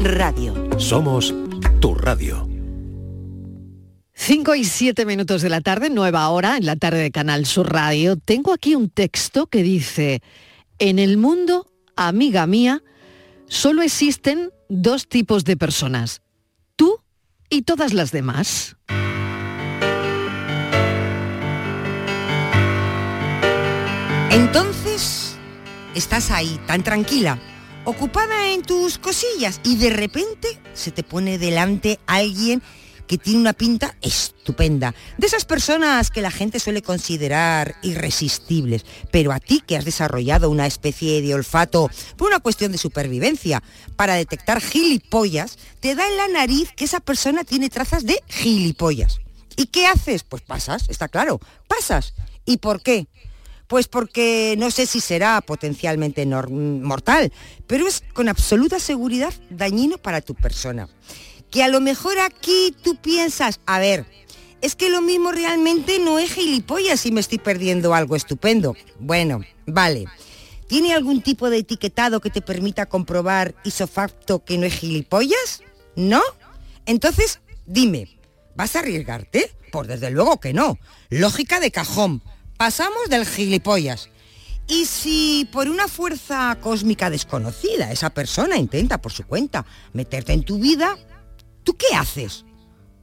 [0.00, 0.54] Radio.
[0.78, 1.34] Somos
[1.78, 2.48] tu radio.
[4.14, 7.70] 5 y 7 minutos de la tarde, nueva hora, en la tarde de Canal Sur
[7.70, 8.16] Radio.
[8.16, 10.22] Tengo aquí un texto que dice,
[10.78, 11.66] en el mundo,
[11.96, 12.82] amiga mía,
[13.46, 16.22] solo existen dos tipos de personas,
[16.76, 17.02] tú
[17.50, 18.76] y todas las demás.
[24.30, 25.36] Entonces,
[25.94, 27.38] estás ahí, tan tranquila,
[27.84, 32.62] ocupada en tus cosillas y de repente se te pone delante alguien
[33.06, 34.94] que tiene una pinta estupenda.
[35.18, 40.48] De esas personas que la gente suele considerar irresistibles, pero a ti que has desarrollado
[40.48, 43.64] una especie de olfato por una cuestión de supervivencia,
[43.96, 49.18] para detectar gilipollas, te da en la nariz que esa persona tiene trazas de gilipollas.
[49.56, 50.22] ¿Y qué haces?
[50.22, 52.14] Pues pasas, está claro, pasas.
[52.44, 53.08] ¿Y por qué?
[53.70, 57.32] Pues porque no sé si será potencialmente mortal,
[57.66, 60.88] pero es con absoluta seguridad dañino para tu persona
[61.50, 64.06] que a lo mejor aquí tú piensas, a ver,
[64.60, 68.76] es que lo mismo realmente no es gilipollas si me estoy perdiendo algo estupendo.
[68.98, 70.06] Bueno, vale.
[70.68, 75.62] ¿Tiene algún tipo de etiquetado que te permita comprobar isofacto que no es gilipollas?
[75.96, 76.22] ¿No?
[76.86, 78.18] Entonces, dime,
[78.54, 79.50] ¿vas a arriesgarte?
[79.72, 80.78] Pues desde luego que no.
[81.08, 82.22] Lógica de cajón.
[82.60, 84.10] Pasamos del gilipollas.
[84.68, 90.44] Y si por una fuerza cósmica desconocida esa persona intenta por su cuenta meterte en
[90.44, 90.94] tu vida,
[91.64, 92.44] ¿Tú qué haces?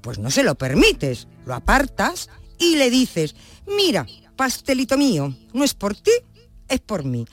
[0.02, 4.06] Pues no se lo permites, lo apartas y le dices, mira,
[4.36, 6.12] pastelito mío, no es por ti,
[6.68, 7.26] es por mí.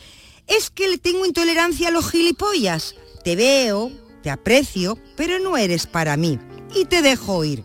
[0.47, 2.95] Es que le tengo intolerancia a los gilipollas.
[3.23, 6.39] Te veo, te aprecio, pero no eres para mí.
[6.75, 7.65] Y te dejo ir.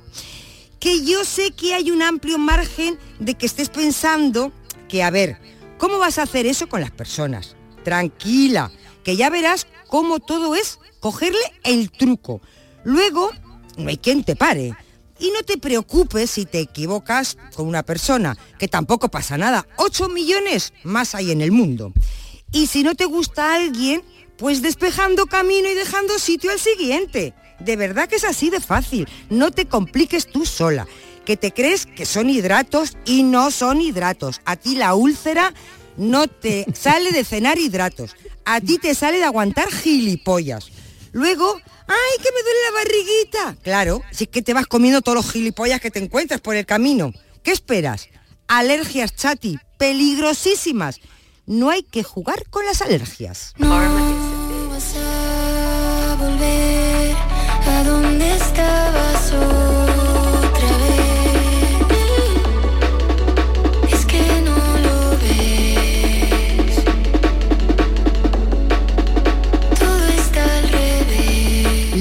[0.81, 4.51] Que yo sé que hay un amplio margen de que estés pensando
[4.87, 5.37] que, a ver,
[5.77, 7.55] ¿cómo vas a hacer eso con las personas?
[7.83, 8.71] Tranquila,
[9.03, 12.41] que ya verás cómo todo es cogerle el truco.
[12.83, 13.31] Luego
[13.77, 14.75] no hay quien te pare.
[15.21, 19.67] Y no te preocupes si te equivocas con una persona, que tampoco pasa nada.
[19.75, 21.91] 8 millones más hay en el mundo.
[22.53, 24.01] Y si no te gusta alguien,
[24.37, 27.33] pues despejando camino y dejando sitio al siguiente.
[27.59, 29.09] De verdad que es así de fácil.
[29.29, 30.87] No te compliques tú sola.
[31.29, 34.41] Que te crees que son hidratos y no son hidratos.
[34.45, 35.53] A ti la úlcera
[35.95, 38.15] no te sale de cenar hidratos.
[38.45, 40.71] A ti te sale de aguantar gilipollas.
[41.11, 43.61] Luego ¡Ay, que me duele la barriguita!
[43.61, 46.65] Claro, si es que te vas comiendo todos los gilipollas que te encuentras por el
[46.65, 47.13] camino.
[47.43, 48.09] ¿Qué esperas?
[48.47, 50.99] Alergias, chati, peligrosísimas.
[51.45, 53.53] No hay que jugar con las alergias.
[53.57, 57.15] No vas a volver
[57.67, 59.31] a donde estabas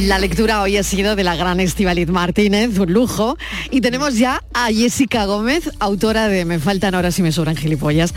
[0.08, 3.36] La lectura hoy ha sido de la gran Estibaliz Martínez, un lujo.
[3.70, 8.14] Y tenemos ya a Jessica Gómez, autora de Me faltan horas y me sobran gilipollas.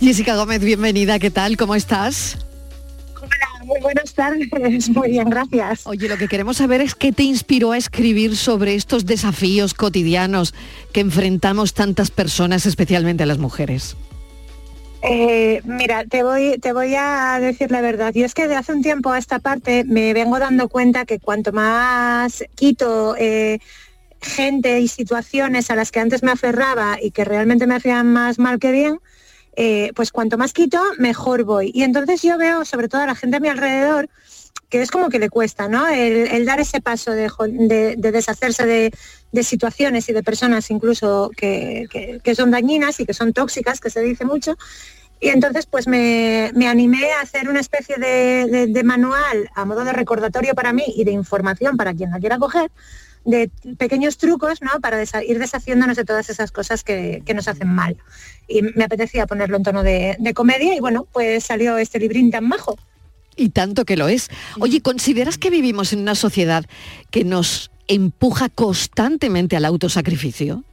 [0.00, 1.56] Jessica Gómez, bienvenida, ¿qué tal?
[1.56, 2.38] ¿Cómo estás?
[3.20, 5.82] Hola, muy buenas tardes, muy bien, gracias.
[5.86, 10.54] Oye, lo que queremos saber es qué te inspiró a escribir sobre estos desafíos cotidianos
[10.92, 13.94] que enfrentamos tantas personas, especialmente las mujeres.
[15.02, 18.14] Eh, mira, te voy, a decir la verdad.
[18.14, 21.20] Y es que de hace un tiempo a esta parte me vengo dando cuenta que
[21.20, 23.60] cuanto más quito eh,
[24.20, 28.38] gente y situaciones a las que antes me aferraba y que realmente me hacían más
[28.38, 28.98] mal que bien,
[29.56, 31.70] eh, pues cuanto más quito, mejor voy.
[31.72, 34.08] Y entonces yo veo, sobre todo a la gente a mi alrededor,
[34.68, 35.86] que es como que le cuesta, ¿no?
[35.88, 37.30] El, dar ese paso de,
[37.96, 41.88] deshacerse de, situaciones y de personas incluso que,
[42.36, 44.56] son dañinas y que son tóxicas, que se dice mucho.
[45.20, 50.54] Y entonces pues me, animé a hacer una especie de, manual a modo de recordatorio
[50.54, 52.70] para mí y de información para quien la quiera coger,
[53.24, 54.80] de pequeños trucos ¿no?
[54.80, 57.96] para ir deshaciéndonos de todas esas cosas que, que, nos hacen mal.
[58.46, 62.46] Y me apetecía ponerlo en tono de, comedia y bueno, pues salió este librín tan
[62.46, 62.76] majo.
[63.38, 64.28] Y tanto que lo es.
[64.58, 66.66] Oye, ¿consideras que vivimos en una sociedad
[67.10, 70.64] que nos empuja constantemente al autosacrificio?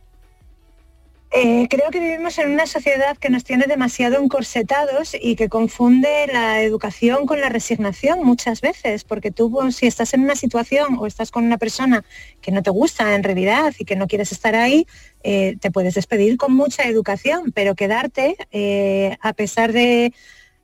[1.38, 6.28] Eh, creo que vivimos en una sociedad que nos tiene demasiado encorsetados y que confunde
[6.32, 10.98] la educación con la resignación muchas veces, porque tú pues, si estás en una situación
[10.98, 12.06] o estás con una persona
[12.42, 14.88] que no te gusta en realidad y que no quieres estar ahí,
[15.24, 20.14] eh, te puedes despedir con mucha educación, pero quedarte eh, a pesar de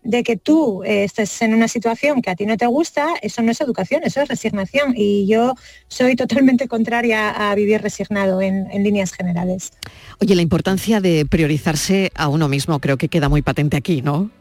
[0.03, 3.41] de que tú eh, estés en una situación que a ti no te gusta, eso
[3.41, 4.93] no es educación, eso es resignación.
[4.95, 5.55] Y yo
[5.87, 9.73] soy totalmente contraria a vivir resignado en, líneas generales.
[10.19, 14.31] Oye, la importancia de priorizarse a uno mismo creo que queda muy patente aquí, ¿no?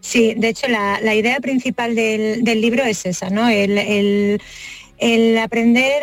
[0.00, 3.48] Sí, de hecho la, idea principal del, libro es esa, ¿no?
[3.48, 4.40] El,
[5.42, 6.02] aprender,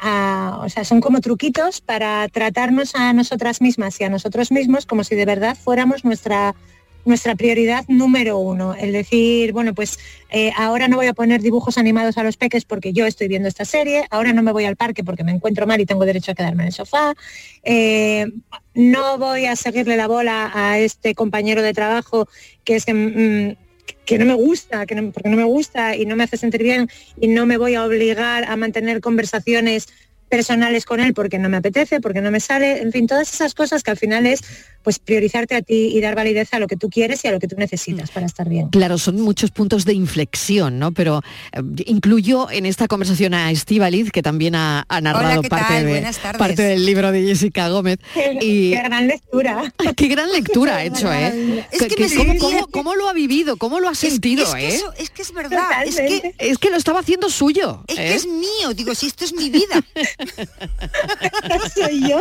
[0.00, 4.86] a, o sea, son como truquitos para tratarnos a nosotras mismas y a nosotros mismos
[4.86, 6.54] como si de verdad fuéramos nuestra
[7.04, 8.74] nuestra prioridad número uno.
[8.74, 9.98] El decir, bueno, pues
[10.30, 13.48] eh, ahora no voy a poner dibujos animados a los peques porque yo estoy viendo
[13.48, 16.32] esta serie, ahora no me voy al parque porque me encuentro mal y tengo derecho
[16.32, 17.14] a quedarme en el sofá,
[17.62, 18.26] eh,
[18.74, 22.28] no voy a seguirle la bola a este compañero de trabajo
[22.64, 22.94] que es que...
[22.94, 23.62] Mm,
[24.18, 26.88] no me gusta, que porque no me gusta y no me hace sentir bien
[27.20, 29.88] y no me voy a obligar a mantener conversaciones
[30.32, 33.52] personales con él porque no me apetece, porque no me sale, en fin, todas esas
[33.52, 34.40] cosas que al final es
[34.82, 37.38] pues priorizarte a ti y dar validez a lo que tú quieres y a lo
[37.38, 38.68] que tú necesitas para estar bien.
[38.70, 40.90] Claro, son muchos puntos de inflexión, ¿no?
[40.90, 41.20] Pero
[41.52, 46.86] eh, incluyo en esta conversación a Estíbaliz, que también ha, narrado parte, de, parte del
[46.86, 47.98] libro de Jessica Gómez.
[48.40, 49.74] y, qué gran lectura.
[49.94, 51.66] Qué gran lectura ha hecho, ¿eh?
[51.70, 52.38] Es que,
[52.70, 53.58] ¿cómo, lo ha vivido?
[53.58, 54.84] ¿Cómo lo ha sentido, es, eh?
[54.96, 55.84] es que es verdad.
[55.84, 57.84] Es que, es que lo estaba haciendo suyo.
[57.86, 58.14] Es que ¿eh?
[58.14, 58.72] es mío.
[58.74, 59.84] Digo, si esto es mi vida.
[61.74, 62.20] soy yo.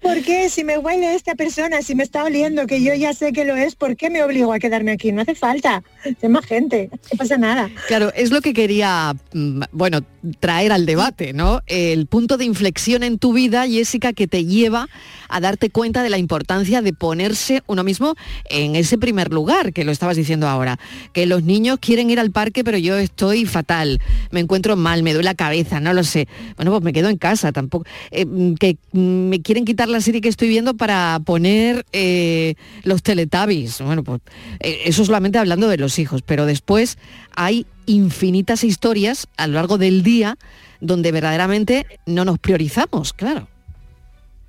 [0.00, 0.48] ¿Por qué?
[0.48, 3.56] Si me huele esta persona, si me está oliendo, que yo ya sé que lo
[3.56, 5.12] es, ¿por qué me obligo a quedarme aquí?
[5.12, 5.82] No hace falta.
[6.04, 6.90] Hay más gente.
[6.92, 7.70] No pasa nada.
[7.88, 10.00] Claro, es lo que quería, mm, bueno,
[10.40, 11.62] traer al debate, ¿no?
[11.66, 14.88] El punto de inflexión en tu vida, Jessica, que te lleva
[15.28, 18.14] a darte cuenta de la importancia de ponerse uno mismo
[18.48, 20.78] en ese primer lugar, que lo estabas diciendo ahora.
[21.12, 24.00] Que los niños quieren ir al parque, pero yo estoy fatal,
[24.30, 26.28] me encuentro mal, me duele la cabeza, no lo sé.
[26.56, 27.86] Bueno, pues me quedo en casa tampoco.
[28.10, 28.26] Eh,
[28.58, 33.80] que me quieren quitar la serie que estoy viendo para poner eh, los teletabis.
[33.80, 34.20] Bueno, pues
[34.60, 36.98] eh, eso solamente hablando de los hijos, pero después
[37.34, 40.36] hay infinitas historias a lo largo del día
[40.80, 43.48] donde verdaderamente no nos priorizamos, claro.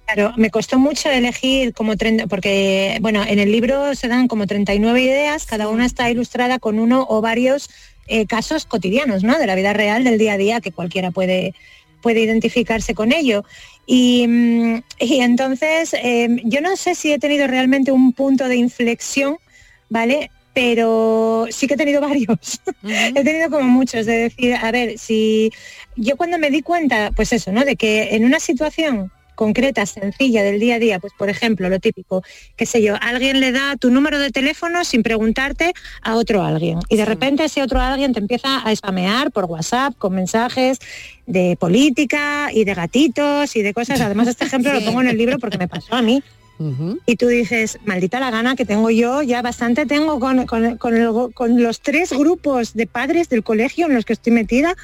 [0.05, 4.45] Claro, me costó mucho elegir como 30, porque bueno, en el libro se dan como
[4.45, 7.69] 39 ideas, cada una está ilustrada con uno o varios
[8.27, 9.39] casos cotidianos, ¿no?
[9.39, 11.53] De la vida real, del día a día, que cualquiera puede,
[12.01, 13.43] puede identificarse con ello.
[13.87, 19.37] Y, mm, entonces, em, yo no sé si he tenido realmente un punto de inflexión,
[19.89, 20.31] ¿vale?
[20.55, 22.59] Pero sí que he tenido varios.
[22.83, 25.51] he tenido como muchos, de decir, a ver, si
[25.95, 27.63] yo cuando me di cuenta, pues eso, ¿no?
[27.63, 31.79] De que en una situación concreta, sencilla del día a día, pues por ejemplo, lo
[31.79, 32.23] típico,
[32.55, 36.79] qué sé yo, alguien le da tu número de teléfono sin preguntarte a otro alguien
[36.89, 40.79] y de repente ese otro alguien te empieza a spamear por WhatsApp con mensajes
[41.27, 44.01] de política y de gatitos y de cosas.
[44.01, 46.23] Además, este ejemplo lo pongo en el libro porque me pasó a mí.
[47.05, 51.81] Y tú dices, maldita la gana que tengo yo, ya bastante tengo con, con los
[51.81, 54.75] tres grupos de padres del colegio en los que estoy metida,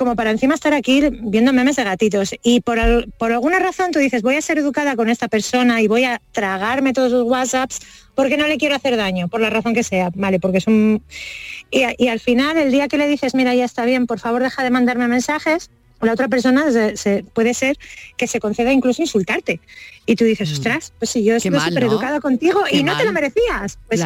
[0.00, 2.34] como para encima estar aquí viendo memes de gatitos.
[2.42, 2.78] Y por,
[3.18, 6.22] por alguna razón tú dices, voy a ser educada con esta persona y voy a
[6.32, 7.80] tragarme todos los WhatsApps
[8.14, 10.40] porque no le quiero hacer daño, por la razón que sea, ¿vale?
[10.40, 11.02] Porque es un...
[11.70, 14.62] Y, al final, el día que le dices, mira, ya está bien, por favor deja
[14.62, 15.70] de mandarme mensajes,
[16.06, 16.64] la otra persona
[16.96, 17.76] se, puede ser
[18.16, 19.60] que se conceda incluso insultarte.
[20.06, 20.52] Y tú dices, mm.
[20.52, 23.78] ostras, pues si yo estoy súper educada contigo y no te lo merecías.
[23.86, 24.02] Pues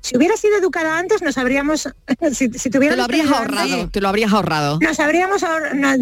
[0.00, 1.88] si hubiera sido educada antes, nos habríamos...
[2.32, 4.78] Si, te, lo habrías ahorrado, te lo habrías ahorrado.
[4.80, 5.98] Nos habríamos ahorrado,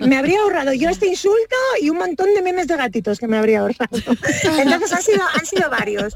[0.00, 3.36] me habría ahorrado yo este insulto y un montón de memes de gatitos que me
[3.36, 3.90] habría ahorrado.
[4.58, 6.14] Entonces han sido, han sido varios.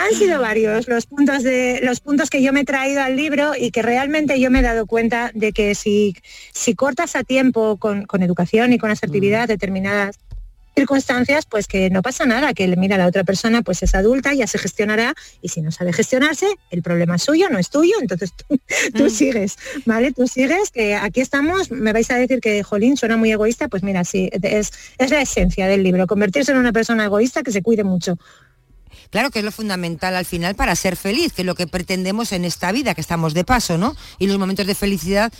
[0.00, 3.52] Han sido varios los puntos, de, los puntos que yo me he traído al libro
[3.54, 6.16] y que realmente yo me he dado cuenta de que si,
[6.54, 9.48] si cortas a tiempo con, educación y con asertividad mm.
[9.48, 10.18] determinadas
[10.74, 14.46] circunstancias, pues que no pasa nada, que mira la otra persona pues es adulta, ya
[14.46, 18.32] se gestionará y si no sabe gestionarse, el problema es suyo, no es tuyo, entonces
[18.94, 19.10] tú, mm.
[19.10, 20.12] sigues, ¿vale?
[20.12, 23.82] Tú sigues, que aquí estamos, me vais a decir que Jolín suena muy egoísta, pues
[23.82, 27.60] mira, sí, es, es la esencia del libro, convertirse en una persona egoísta que se
[27.60, 28.16] cuide mucho.
[29.10, 32.32] Claro que es lo fundamental al final para ser feliz, que es lo que pretendemos
[32.32, 33.96] en esta vida, que estamos de paso, ¿no?
[34.18, 35.32] Y los momentos de felicidad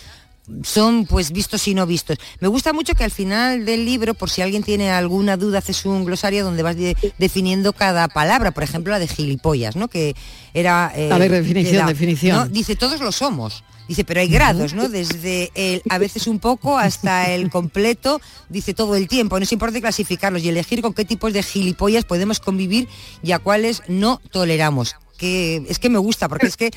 [0.62, 2.19] son pues vistos y no vistos.
[2.41, 5.85] Me gusta mucho que al final del libro, por si alguien tiene alguna duda, haces
[5.85, 6.77] un glosario donde vas
[7.19, 9.89] definiendo cada palabra, por ejemplo la de gilipollas, ¿no?
[9.89, 10.15] Que
[10.55, 10.93] era...
[10.97, 12.53] Eh, a ver, definición, definición.
[12.53, 13.62] Dice, todos lo somos.
[13.91, 14.89] Dice, pero hay grados, ¿no?
[14.89, 19.37] Desde el a veces un poco hasta el completo, dice todo el tiempo.
[19.37, 22.87] No es importante clasificarlos y elegir con qué tipos de gilipollas podemos convivir
[23.21, 24.95] y a cuáles no toleramos.
[25.19, 26.71] Que es que me gusta, porque es que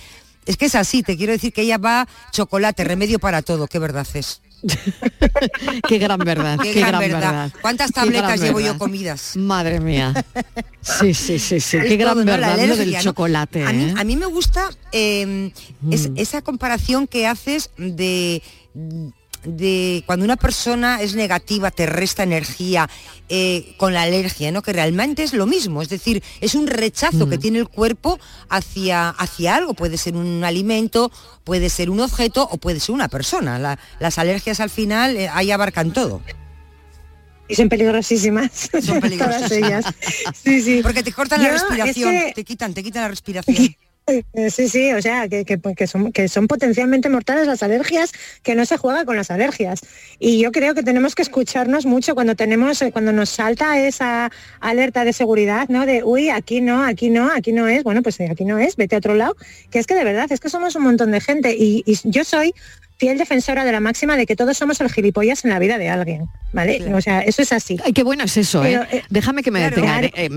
[0.48, 3.77] es que es así, te quiero decir que ella va chocolate, remedio para todo, qué
[3.77, 4.41] verdad es.
[5.88, 7.51] qué gran verdad, qué, gran, verdad.
[7.62, 9.36] ¿Cuántas tabletas llevo yo comidas?
[9.36, 10.13] Madre mía.
[10.82, 11.77] Sí, sí, sí, sí.
[11.79, 13.65] qué gran verdad lo del chocolate.
[13.65, 14.17] A, mí, ¿eh?
[14.17, 15.51] me gusta em,
[15.82, 15.93] mm.
[16.15, 18.41] esa comparación que haces de
[19.45, 22.89] de cuando una persona es negativa, te resta energía
[23.29, 24.62] eh, con la alergia, ¿no?
[24.62, 27.41] Que realmente es lo mismo, es decir, es un rechazo que mm.
[27.41, 28.19] tiene el cuerpo
[28.50, 31.12] hacia, hacia algo, puede ser un alimento,
[31.43, 33.77] puede ser un objeto o puede ser una persona.
[34.00, 36.21] las alergias al final eh, ahí abarcan todo.
[37.47, 38.69] Y son peligrosísimas.
[38.81, 39.51] Son peligrosísimas.
[39.51, 39.85] ellas.
[40.33, 40.79] Sí, sí.
[40.81, 43.75] Porque te cortan la respiración, te quitan, te quitan la respiración.
[44.05, 48.65] Eh, sí, sí, o sea, que, son, que son potencialmente mortales las alergias, que no
[48.65, 49.79] se juega con las alergias.
[50.19, 54.29] Y yo creo que tenemos que escucharnos mucho cuando tenemos, eh, cuando nos salta esa
[54.60, 55.86] alerta de seguridad, ¿no?
[55.86, 58.75] De, uy, aquí no, aquí no, aquí no es, bueno, pues eh, aquí no es,
[58.75, 59.38] vete a otro lado.
[59.72, 62.53] Que es que de verdad, es que somos un montón de gente y yo soy
[63.03, 65.89] fiel defensora de la máxima de que todos somos el gilipollas en la vida de
[65.89, 66.93] alguien, ¿vale?
[66.93, 67.77] O sea, eso es así.
[67.83, 68.79] Ay, qué bueno es eso, ¿eh?
[68.91, 70.03] eh Déjame que me detenga.
[70.03, 70.29] Eh,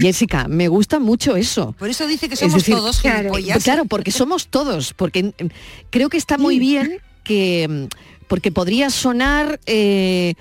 [0.00, 1.76] Jessica, me gusta mucho eso.
[1.78, 3.62] Por eso dice que somos todos gilipollas.
[3.62, 5.46] Claro, porque somos todos, porque mm,
[5.90, 7.68] creo que está muy bien que...
[7.68, 7.84] Mm,
[8.26, 9.60] porque podría sonar...
[9.66, 10.34] Eh,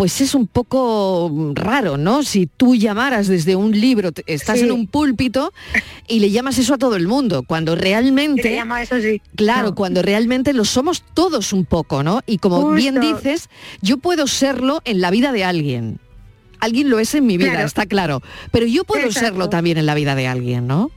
[0.00, 2.22] pues es un poco raro, ¿no?
[2.22, 5.52] Si tú llamaras desde un libro, estás en un púlpito
[6.08, 8.54] y le llamas eso a todo el mundo, cuando realmente...
[8.54, 9.20] llama eso sí.
[9.36, 12.22] Claro, cuando realmente lo somos todos un poco, ¿no?
[12.26, 13.50] Y como bien dices,
[13.82, 16.00] yo puedo serlo en la vida de alguien.
[16.60, 18.22] Alguien lo es en mi vida, está claro.
[18.52, 20.90] Pero yo puedo serlo también en la vida de alguien, ¿no?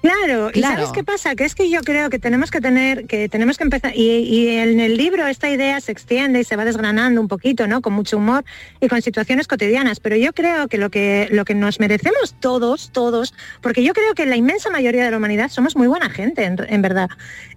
[0.00, 1.34] Claro, y ¿sabes qué pasa?
[1.34, 4.78] Que es que yo creo que tenemos que tener, que tenemos que empezar, y, en
[4.78, 7.82] el libro esta idea se extiende y se va desgranando un poquito, ¿no?
[7.82, 8.44] Con mucho humor
[8.80, 12.90] y con situaciones cotidianas, pero yo creo que lo que, lo que nos merecemos todos,
[12.92, 16.44] todos, porque yo creo que la inmensa mayoría de la humanidad somos muy buena gente,
[16.44, 17.08] en verdad,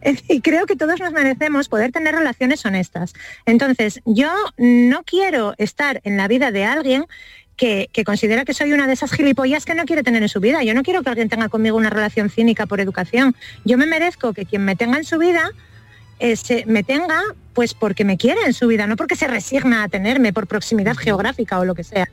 [0.28, 3.14] y creo que todos nos merecemos poder tener relaciones honestas.
[3.46, 7.06] Entonces, yo no quiero estar en la vida de alguien
[7.62, 10.64] que, considera que soy una de esas gilipollas que no quiere tener en su vida.
[10.64, 13.36] Yo no quiero que alguien tenga conmigo una relación cínica por educación.
[13.66, 15.52] Yo me merezco que quien me tenga en su vida
[16.20, 17.22] eh, me tenga
[17.54, 20.96] pues porque me quiere en su vida, no porque se resigna a tenerme por proximidad
[20.96, 22.10] geográfica o lo que sea.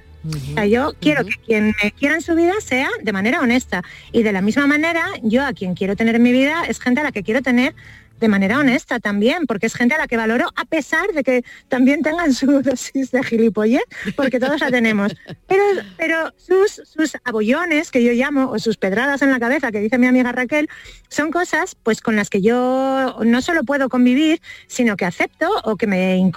[0.68, 3.82] yo quiero que quien me quiera en su vida sea de manera honesta.
[4.12, 7.00] Y de la misma manera, yo a quien quiero tener en mi vida es gente
[7.00, 7.74] a la que quiero tener
[8.20, 11.44] de manera honesta también, porque es gente a la que valoro a pesar de que
[11.68, 13.82] también tengan su dosis de gilipollez,
[14.16, 15.14] porque todos la tenemos.
[15.46, 15.62] Pero,
[15.96, 19.98] pero sus, sus abollones, que yo llamo, o sus pedradas en la cabeza, que dice
[19.98, 20.68] mi amiga Raquel,
[21.08, 25.76] son cosas pues con las que yo no solo puedo convivir, sino que acepto o
[25.76, 26.30] que, me,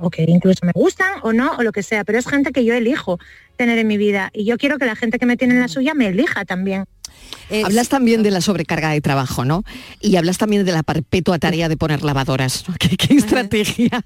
[0.00, 2.64] o que incluso me gustan o no, o lo que sea, pero es gente que
[2.64, 3.18] yo elijo
[3.56, 5.68] tener en mi vida y yo quiero que la gente que me tiene en la
[5.68, 6.86] suya me elija también.
[7.50, 9.64] Eh, hablas también de la sobrecarga de trabajo, ¿no?
[10.00, 12.64] Y hablas también de la perpetua tarea de poner lavadoras.
[12.78, 14.04] ¿Qué, estrategia,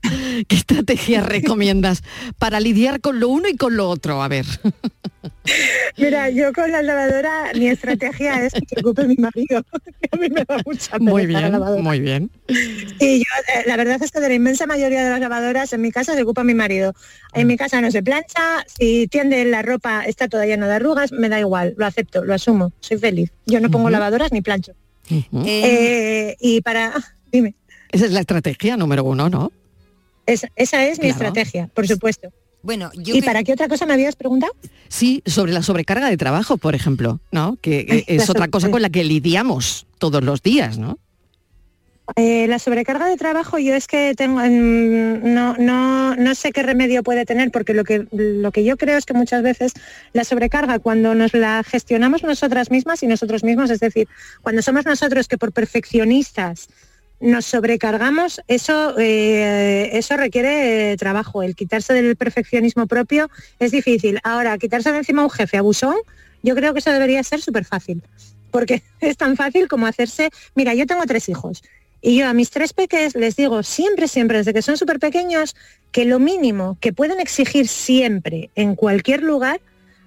[0.49, 2.03] qué estrategia recomiendas
[2.39, 4.23] para lidiar con lo uno y con lo otro?
[4.23, 4.47] A ver.
[5.99, 9.63] Mira, yo con la lavadora mi estrategia es que se ocupe mi marido.
[10.11, 12.31] a mí me da mucha Muy bien, muy bien.
[12.49, 15.83] Y yo, eh, la verdad es que de la inmensa mayoría de las lavadoras en
[15.83, 16.95] mi casa se ocupa mi marido.
[17.35, 21.13] En mi casa no se plancha, si tiende la ropa está toda llena de arrugas,
[21.13, 23.31] me da igual, lo acepto, lo asumo, soy feliz.
[23.47, 24.73] Yo no pongo lavadoras ni plancho.
[25.11, 26.93] Eh, y para...
[27.31, 27.55] Dime.
[27.91, 29.53] Esa es la estrategia número uno, ¿no?
[30.27, 32.33] esa es mi estrategia, por supuesto.
[32.63, 34.55] Bueno, ¿Y para qué otra cosa me habías preguntado?
[34.89, 37.59] Sí, sobre la sobrecarga de trabajo, por ejemplo, ¿no?
[37.61, 40.99] Que es otra cosa con la que lidiamos todos los días, ¿no?
[42.17, 47.03] Eh, la sobrecarga de trabajo yo es que tengo no, no, no sé qué remedio
[47.03, 49.73] puede tener porque lo que, lo que yo creo es que muchas veces
[50.13, 54.07] la sobrecarga cuando nos la gestionamos nosotras mismas y nosotros mismos, es decir,
[54.43, 56.69] cuando somos nosotros que por perfeccionistas
[57.21, 61.43] nos sobrecargamos, eso, eh, eso requiere eh, trabajo.
[61.43, 64.21] El quitarse del perfeccionismo propio es difícil.
[64.25, 65.97] Ahora, quitarse de encima un jefe abusón,
[66.43, 68.03] yo creo que eso debería ser súper fácil.
[68.51, 71.63] Porque es tan fácil como hacerse, mira, yo tengo tres hijos
[72.05, 75.57] y yo a mis tres peques les digo siempre, siempre, desde que son súper pequeños,
[75.91, 79.63] que lo mínimo que pueden exigir siempre en cualquier lugar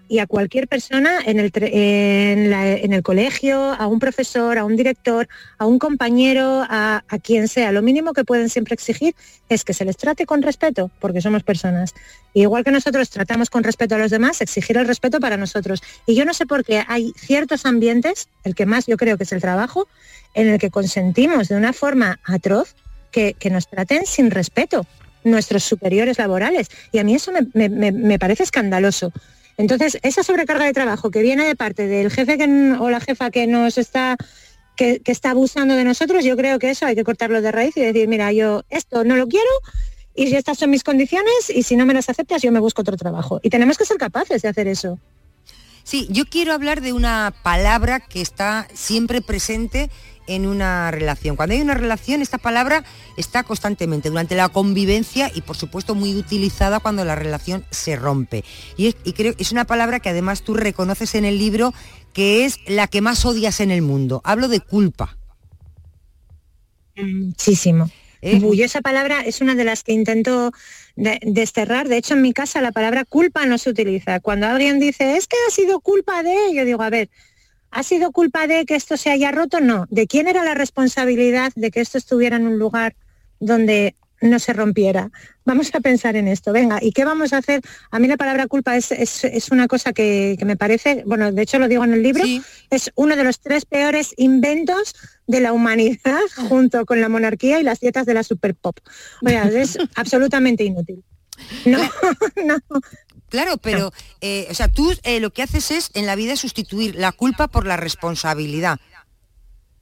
[0.08, 5.28] y a cualquier persona en el, en, el, colegio, a un profesor, a un director,
[5.58, 7.72] a un compañero, a, a, quien sea.
[7.72, 9.16] Lo mínimo que pueden siempre exigir
[9.50, 11.94] es que se les trate con respeto, porque somos personas.
[12.34, 15.82] igual que nosotros tratamos con respeto a los demás, exigir el respeto para nosotros.
[16.06, 19.24] Y yo no sé por qué hay ciertos ambientes, el que más yo creo que
[19.24, 19.88] es el trabajo,
[20.34, 22.76] en el que consentimos de una forma atroz
[23.12, 24.86] que, nos traten sin respeto
[25.24, 26.70] nuestros superiores laborales.
[26.92, 29.12] Y a mí eso me parece escandaloso.
[29.58, 32.38] Entonces, esa sobrecarga de trabajo que viene de parte del jefe
[32.80, 34.16] o la jefa que nos está
[34.76, 37.82] que, está abusando de nosotros, yo creo que eso hay que cortarlo de raíz y
[37.82, 39.50] decir, mira, yo esto no lo quiero
[40.16, 42.82] y si estas son mis condiciones y si no me las aceptas, yo me busco
[42.82, 43.40] otro trabajo.
[43.44, 45.00] Y tenemos que ser capaces de hacer eso.
[45.84, 49.90] Sí, yo quiero hablar de una palabra que está siempre presente
[50.28, 51.36] en una relación.
[51.36, 52.84] Cuando hay una relación, esta palabra
[53.18, 58.44] está constantemente durante la convivencia y por supuesto muy utilizada cuando la relación se rompe.
[58.78, 61.74] Y, creo que es una palabra que además tú reconoces en el libro
[62.14, 64.22] que es la que más odias en el mundo.
[64.24, 65.18] Hablo de culpa.
[66.96, 67.90] Muchísimo.
[68.22, 68.42] ¿Eh?
[68.64, 70.52] esa palabra es una de las que intento
[70.96, 71.88] desterrar.
[71.88, 74.20] De hecho, en mi casa la palabra culpa no se utiliza.
[74.20, 77.10] Cuando alguien dice, es que ha sido culpa de, yo digo, a ver,
[77.72, 79.60] ¿ha sido culpa de que esto se haya roto?
[79.60, 79.86] No.
[79.90, 82.96] ¿De quién era la responsabilidad de que esto estuviera en un lugar
[83.40, 85.12] donde no se rompiera.
[85.46, 87.62] Vamos a pensar en esto, venga, ¿y qué vamos a hacer?
[87.92, 88.92] A mí la palabra culpa es,
[89.52, 92.24] una cosa que, me parece, bueno, de hecho lo digo en el libro,
[92.70, 94.96] es uno de los tres peores inventos
[95.28, 96.20] de la humanidad
[96.50, 98.78] junto con la monarquía y las dietas de la super pop.
[99.22, 101.04] es absolutamente inútil.
[101.66, 101.78] No,
[102.46, 102.58] no.
[103.30, 103.92] Claro, pero,
[104.22, 107.48] eh, o sea, tú eh, lo que haces es en la vida sustituir la culpa
[107.48, 108.80] por la responsabilidad.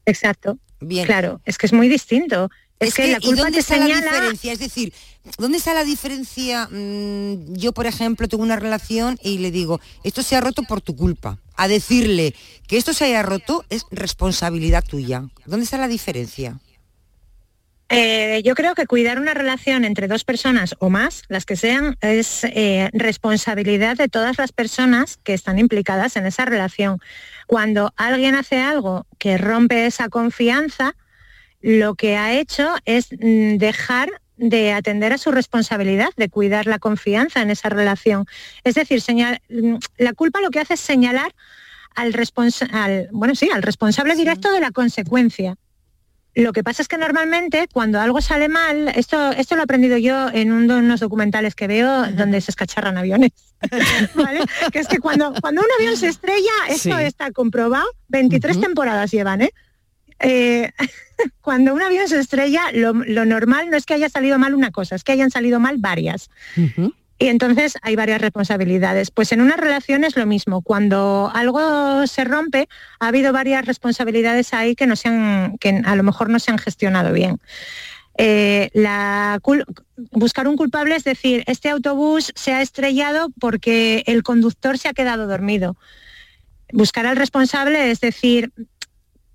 [0.06, 0.58] Exacto.
[0.80, 1.06] Bien.
[1.06, 2.50] Claro, es que es muy distinto.
[2.80, 4.52] Es, que, la culpa dónde está la diferencia?
[4.52, 4.94] Es decir,
[5.38, 6.68] ¿dónde está la diferencia?
[6.70, 10.82] Mm, yo, por ejemplo, tengo una relación y le digo, esto se ha roto por
[10.82, 11.40] tu culpa.
[11.56, 12.36] A decirle
[12.68, 15.24] que esto se haya roto es responsabilidad tuya.
[15.46, 16.60] ¿Dónde está la diferencia?
[17.89, 21.98] Eh, yo creo que cuidar una relación entre dos personas o más, las que sean,
[22.01, 27.00] es eh, responsabilidad de todas las personas que están implicadas en esa relación.
[27.46, 30.96] Cuando alguien hace algo que rompe esa confianza,
[31.62, 36.80] lo que ha hecho es mm, dejar de atender a su responsabilidad, de cuidar la
[36.80, 38.25] confianza en esa relación.
[38.63, 39.01] Es decir,
[39.50, 41.34] mm, la culpa lo que hace es señalar
[41.96, 42.13] al,
[43.12, 45.56] bueno, sí, al responsable directo de la consecuencia.
[46.36, 49.98] Lo que pasa es que normalmente cuando algo sale mal, esto, esto lo he aprendido
[49.98, 53.32] yo en unos documentales que veo donde se escacharran aviones,
[54.72, 59.44] que es que cuando, cuando un avión se estrella, esto está comprobado, 23 temporadas llevan,
[59.44, 59.51] ¿eh?
[60.20, 60.72] Eh,
[61.42, 64.96] cuando un avión se estrella, lo, normal no es que haya salido mal una cosa,
[64.96, 66.30] es que hayan salido mal varias.
[67.17, 69.10] Y entonces hay varias responsabilidades.
[69.10, 70.62] Pues en una relación es lo mismo.
[70.62, 72.67] Cuando algo se rompe,
[73.00, 75.10] ha habido varias responsabilidades ahí que, no se
[75.60, 77.39] que a lo mejor no se han gestionado bien.
[78.17, 78.69] Eh,
[80.12, 84.94] buscar un culpable es decir, este autobús se ha estrellado porque el conductor se ha
[84.94, 85.77] quedado dormido.
[86.74, 88.51] Buscar al responsable es decir,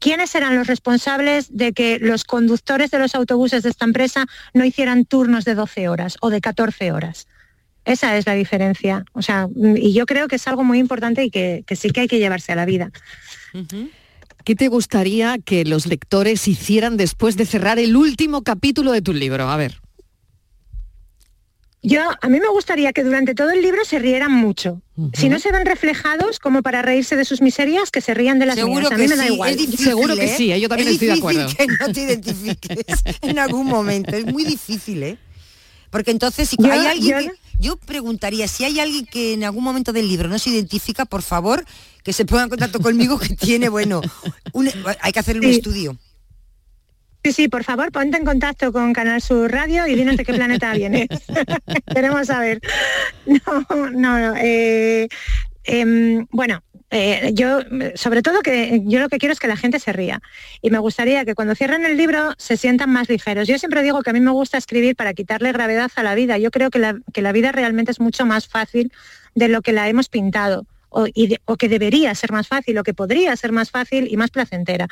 [0.01, 4.25] ¿Quiénes eran los responsables de que los conductores de los autobuses de esta empresa
[4.55, 7.27] no hicieran turnos de 12 horas o de 14 horas?
[7.85, 9.05] Esa es la diferencia.
[9.13, 12.09] O sea, y yo creo que es algo muy importante y que, sí que hay
[12.09, 12.91] que llevarse a la vida.
[14.45, 19.13] ¿Qué te gustaría que los lectores hicieran después de cerrar el último capítulo de tu
[19.13, 19.49] libro?
[19.49, 19.81] A ver.
[21.83, 24.83] Yo, a mí me gustaría que durante todo el libro se rieran mucho.
[25.15, 28.45] Si no se ven reflejados como para reírse de sus miserias, que se rían de
[28.45, 28.93] las Seguro mías.
[28.93, 29.59] A mí me da igual.
[29.59, 30.35] Seguro que ¿eh?
[30.37, 30.61] sí, ¿eh?
[30.61, 31.47] yo también estoy de acuerdo.
[31.57, 32.85] que no te identifiques
[33.23, 34.15] en algún momento.
[34.15, 35.19] Es muy difícil, ¿eh?
[35.91, 37.33] Porque entonces, si hay alguien yo,
[37.87, 41.65] preguntaría, si hay alguien que en algún momento del libro no se identifica, por favor,
[42.03, 44.01] que se ponga en contacto conmigo, que tiene, bueno,
[45.01, 45.97] hay que hacer un estudio.
[47.23, 50.33] Sí, sí, por favor, ponte en contacto con Canal Sur Radio y dinos de qué
[50.33, 51.09] planeta vienes.
[51.95, 52.61] Queremos saber.
[53.27, 54.37] No, no, no.
[54.37, 55.09] Eh,
[55.65, 57.61] em, bueno, eh, yo,
[57.95, 60.21] sobre todo que yo lo que quiero es que la gente se ría.
[60.61, 63.47] Y me gustaría que cuando cierren el libro se sientan más ligeros.
[63.47, 66.39] Yo siempre digo que a mí me gusta escribir para quitarle gravedad a la vida.
[66.39, 68.93] Yo creo que la, que la vida realmente es mucho más fácil
[69.35, 73.35] de lo que la hemos pintado o, que debería ser más fácil o que podría
[73.37, 74.89] ser más fácil y más placentera.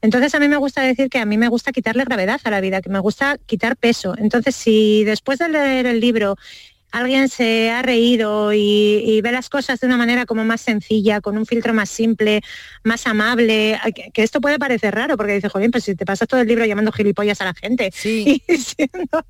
[0.00, 2.60] Entonces a mí me gusta decir que a mí me gusta quitarle gravedad a la
[2.60, 4.14] vida, que me gusta quitar peso.
[4.18, 6.36] Entonces si después de leer el libro
[6.92, 11.36] alguien se ha reído y, ve las cosas de una manera como más sencilla, con
[11.36, 12.42] un filtro más simple,
[12.84, 16.40] más amable, que, esto puede parecer raro porque dice, joder, pues si te pasas todo
[16.40, 18.42] el libro llamando gilipollas a la gente sí.
[18.48, 19.24] y siendo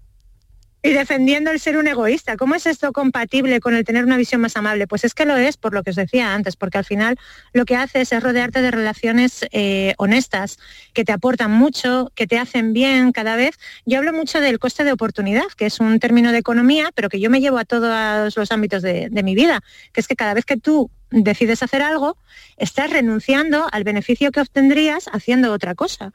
[0.82, 2.36] y defendiendo el ser un egoísta.
[2.36, 4.86] ¿Cómo es esto compatible con el tener una visión más amable?
[4.86, 7.18] Pues es que lo es por lo que os decía antes, porque al final
[7.52, 10.58] lo que haces es rodearte de relaciones eh, honestas,
[10.92, 13.58] que te aportan mucho, que te hacen bien cada vez.
[13.86, 17.20] Yo hablo mucho del coste de oportunidad, que es un término de economía, pero que
[17.20, 19.60] yo me llevo a todos los ámbitos de, de mi vida,
[19.92, 22.16] que es que cada vez que tú decides hacer algo,
[22.56, 26.12] estás renunciando al beneficio que obtendrías haciendo otra cosa.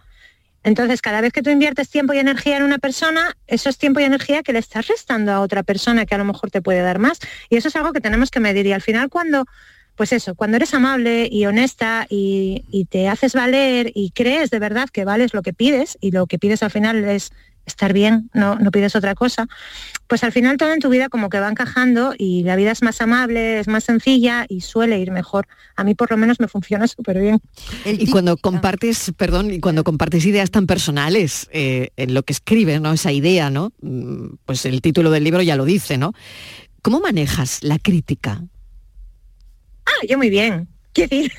[0.63, 3.99] Entonces, cada vez que tú inviertes tiempo y energía en una persona, eso es tiempo
[3.99, 6.81] y energía que le estás restando a otra persona que a lo mejor te puede
[6.81, 7.19] dar más.
[7.49, 8.65] Y eso es algo que tenemos que medir.
[8.65, 9.45] Y al final, cuando,
[9.95, 14.89] pues eso, cuando eres amable y honesta y, te haces valer y crees de verdad
[14.89, 17.31] que vales lo que pides, y lo que pides al final es
[17.67, 19.47] estar bien, no, no pides otra cosa,
[20.07, 22.81] pues al final todo en tu vida como que va encajando y la vida es
[22.81, 25.47] más amable, es más sencilla y suele ir mejor.
[25.75, 27.39] A mí por lo menos me funciona súper bien.
[27.85, 32.81] Y cuando compartes, perdón, y cuando compartes ideas tan personales eh, en lo que escribes,
[32.81, 32.93] ¿no?
[32.93, 33.73] Esa idea, ¿no?
[33.81, 36.13] Mm, pues el título del libro ya lo dice, ¿no?
[36.81, 38.43] ¿Cómo manejas la crítica?
[39.85, 40.69] Ah, yo muy bien.
[40.97, 41.29] Eh,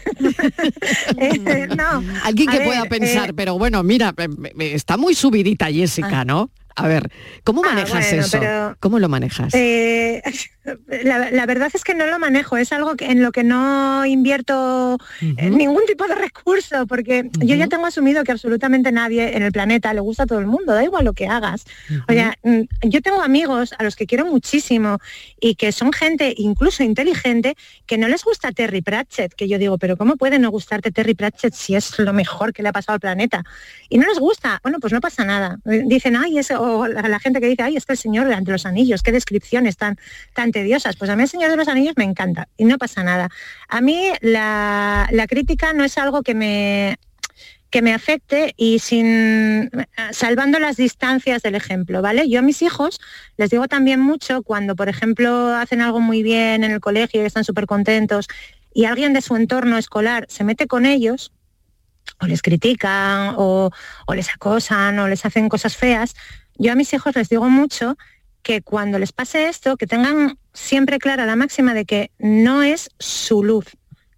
[1.76, 2.04] no.
[2.22, 4.14] Alguien que pueda pensar, eh, pero bueno, mira,
[4.58, 6.24] está muy subidita Jessica, ah.
[6.24, 6.50] ¿no?
[6.78, 7.10] A ver,
[7.42, 8.38] ¿cómo ah, manejas eso?
[8.78, 9.52] ¿Cómo lo manejas?
[9.52, 10.22] Eh,
[11.02, 15.50] la, verdad es que no lo manejo, es algo en lo que no invierto eh,
[15.50, 19.92] ningún tipo de recurso, porque yo ya tengo asumido que absolutamente nadie en el planeta
[19.92, 21.64] le gusta a todo el mundo, da igual lo que hagas.
[22.08, 24.98] O sea, mm, yo tengo amigos a los que quiero muchísimo
[25.40, 29.78] y que son gente incluso inteligente que no les gusta Terry Pratchett, que yo digo,
[29.78, 32.94] pero ¿cómo puede no gustarte Terry Pratchett si es lo mejor que le ha pasado
[32.94, 33.44] al planeta?
[33.88, 35.58] Y no les gusta, bueno, pues no pasa nada.
[35.64, 39.12] Dicen, ay, eso la, gente que dice, ay, es el Señor de los Anillos, qué
[39.12, 39.96] descripciones tan,
[40.34, 40.96] tan tediosas.
[40.96, 43.28] Pues a mí el Señor de los Anillos me encanta y no pasa nada.
[43.68, 46.96] A mí la, crítica no es algo que me
[47.70, 49.70] que me afecte y sin
[50.10, 52.26] salvando las distancias del ejemplo, ¿vale?
[52.26, 52.98] Yo a mis hijos
[53.36, 57.26] les digo también mucho cuando, por ejemplo, hacen algo muy bien en el colegio y
[57.26, 58.26] están súper contentos
[58.72, 61.32] y alguien de su entorno escolar se mete con ellos,
[62.20, 63.70] o les critican, o
[64.14, 66.14] les acosan, o les hacen cosas feas,
[66.58, 67.96] yo a mis hijos les digo mucho
[68.42, 72.90] que cuando les pase esto, que tengan siempre clara la máxima de que no es
[72.98, 73.76] su luz,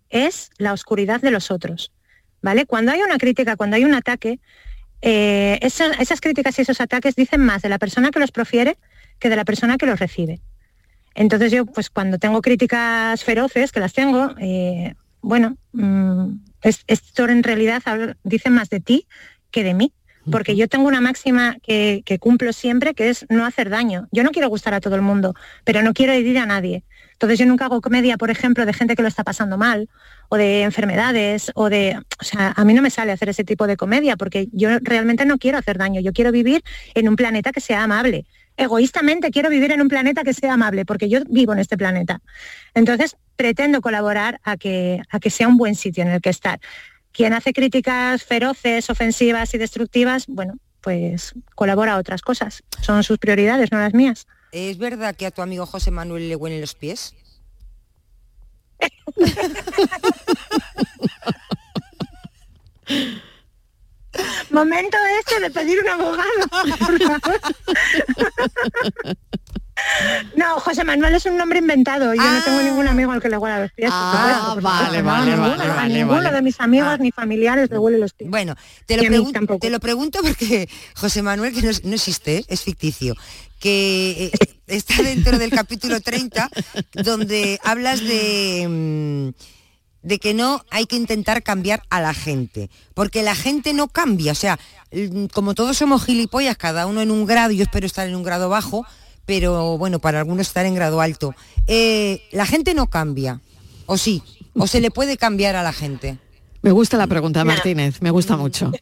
[0.09, 1.93] es la oscuridad de los otros.
[2.43, 2.65] ¿Vale?
[2.65, 4.41] Cuando hay una crítica, cuando hay un ataque,
[5.03, 8.79] eh, esas, críticas y esos ataques dicen más de la persona que los profiere
[9.19, 10.41] que de la persona que los recibe.
[11.15, 17.43] Entonces yo, pues cuando tengo críticas feroces, que las tengo, eh, bueno, mm, esto en
[17.43, 17.83] realidad
[18.23, 19.07] dice más de ti
[19.51, 19.93] que de mí
[20.31, 24.09] porque yo tengo una máxima que, cumplo siempre, que es no hacer daño.
[24.13, 26.85] Yo no quiero gustar a todo el mundo, pero no quiero herir a nadie.
[27.13, 29.89] Entonces yo nunca hago comedia, por ejemplo, de gente que lo está pasando mal,
[30.29, 32.01] o de enfermedades, o de...
[32.21, 35.27] O sea, a mí no me sale hacer ese tipo de comedia, porque yo realmente
[35.27, 36.01] no quiero hacer daño.
[36.01, 36.63] Yo quiero vivir
[36.95, 38.25] en un planeta que sea amable.
[38.57, 42.21] Egoístamente quiero vivir en un planeta que sea amable, porque yo vivo en este planeta.
[42.75, 46.61] Entonces, pretendo colaborar a que, a que sea un buen sitio en el que estar.
[47.13, 52.63] Quien hace críticas feroces, ofensivas y destructivas, bueno, pues colabora a otras cosas.
[52.81, 54.27] Son sus prioridades, no las mías.
[54.53, 57.15] ¿Es verdad que a tu amigo José Manuel le huelen los pies?
[64.51, 66.25] Momento este de pedir un abogado,
[70.37, 72.15] No, José Manuel es un nombre inventado.
[72.15, 72.91] Yo no tengo ningún ah.
[72.91, 73.91] amigo al que le huela los pies.
[73.93, 76.99] Ah, vale, vale, vale, ninguno de mis amigos ah.
[76.99, 78.31] ni familiares le huele los pies.
[78.31, 78.55] Bueno,
[78.87, 83.15] te lo, pregunto, te lo pregunto porque José Manuel, que no, existe, es ficticio,
[83.59, 86.51] que eh, está dentro del capítulo 30,
[86.95, 88.67] donde hablas de...
[88.69, 89.61] Mm,
[90.03, 94.33] de que no hay que intentar cambiar a la gente, porque la gente no cambia,
[94.33, 94.59] o sea,
[94.93, 98.23] mm, como todos somos gilipollas, cada uno en un grado, yo espero estar en un
[98.23, 98.87] grado bajo,
[99.27, 101.35] pero bueno, para algunos estar en grado alto.
[101.67, 103.41] Eh, la gente no cambia,
[103.87, 104.23] ¿o sí?
[104.55, 106.19] ¿O se le puede cambiar a la gente?
[106.63, 108.73] Me gusta la pregunta, Martínez, me gusta mucho.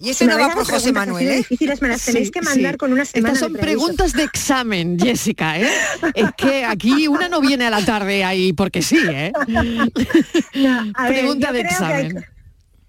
[0.00, 1.36] Y eso no va por José Manuel, ¿eh?
[1.38, 5.58] Difíciles, me las tenéis que mandar con una semana Estas son preguntas de examen, Jessica,
[5.58, 5.68] ¿eh?
[6.14, 9.32] Es que aquí una no viene a la tarde ahí porque sí, ¿eh?
[11.08, 12.24] Pregunta de examen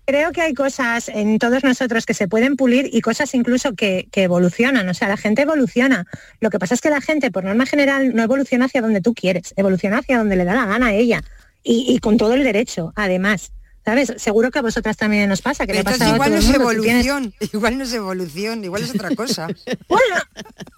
[0.06, 4.08] creo que hay cosas en todos nosotros que se pueden pulir y cosas incluso que,
[4.14, 4.88] evolucionan.
[4.90, 6.06] O sea, la gente evoluciona.
[6.40, 9.14] Lo que pasa es que la gente, por norma general, no evoluciona hacia donde tú
[9.14, 11.22] quieres, evoluciona hacia donde le da la gana a ella.
[11.66, 13.54] Y, con todo el derecho, además.
[13.86, 14.14] ¿Sabes?
[14.18, 15.68] Seguro que a vosotras también nos pasa.
[15.68, 19.48] Que igual no es evolución, igual no es evolución, igual es otra cosa.
[19.90, 20.16] bueno,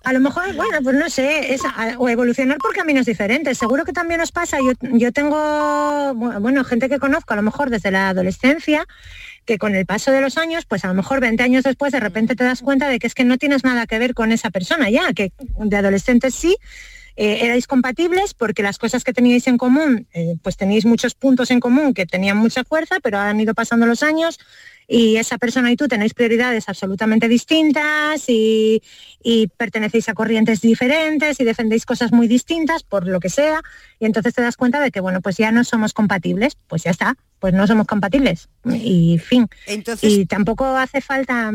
[0.03, 1.55] a lo mejor, bueno, pues no sé,
[1.97, 3.57] o evolucionar por caminos diferentes.
[3.59, 4.57] Seguro que también nos pasa.
[4.57, 8.87] Yo, yo tengo, bueno, gente que conozco a lo mejor desde la adolescencia,
[9.45, 11.99] que con el paso de los años, pues a lo mejor 20 años después, de
[11.99, 14.49] repente te das cuenta de que es que no tienes nada que ver con esa
[14.49, 16.57] persona ya, que de adolescentes sí,
[17.15, 21.51] eh, erais compatibles porque las cosas que teníais en común, eh, pues teníais muchos puntos
[21.51, 24.39] en común que tenían mucha fuerza, pero han ido pasando los años
[24.87, 28.81] y esa persona y tú tenéis prioridades absolutamente distintas y,
[29.57, 33.61] pertenecéis a corrientes diferentes y defendéis cosas muy distintas por lo que sea
[33.99, 36.91] y entonces te das cuenta de que bueno pues ya no somos compatibles pues ya
[36.91, 39.47] está pues no somos compatibles y fin.
[39.67, 41.51] Entonces, y tampoco hace falta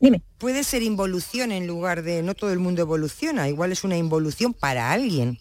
[0.00, 0.22] dime.
[0.38, 4.52] Puede ser involución en lugar de no todo el mundo evoluciona igual es una involución
[4.52, 5.38] para alguien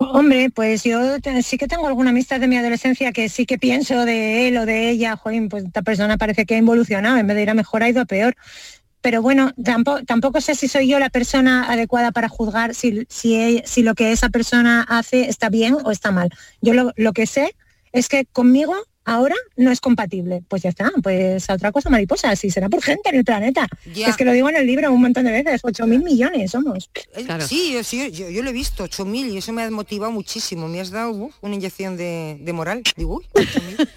[0.00, 4.04] Hombre, pues yo sí que tengo alguna amistad de mi adolescencia que sí que pienso
[4.04, 7.36] de él o de ella, joder, pues esta persona parece que ha involucionado, en vez
[7.36, 8.36] de ir a mejor ha ido a peor.
[9.00, 13.62] Pero bueno, tampoco, tampoco sé si soy yo la persona adecuada para juzgar si, si,
[13.64, 16.30] si lo que esa persona hace está bien o está mal.
[16.60, 17.54] Yo lo, lo que sé
[17.92, 18.74] es que conmigo
[19.08, 20.42] ahora no es compatible.
[20.48, 23.66] Pues ya está, pues a otra cosa mariposa, si será por gente en el planeta.
[23.94, 24.08] Ya.
[24.08, 26.90] Es que lo digo en el libro un montón de veces, 8 mil millones somos.
[27.24, 27.46] Claro.
[27.46, 30.68] Sí, yo, sí, yo, yo lo he visto, 8.000, y eso me ha motivado muchísimo.
[30.68, 32.82] Me has dado uf, una inyección de, de moral.
[32.96, 33.88] Digo, uy, 8.000.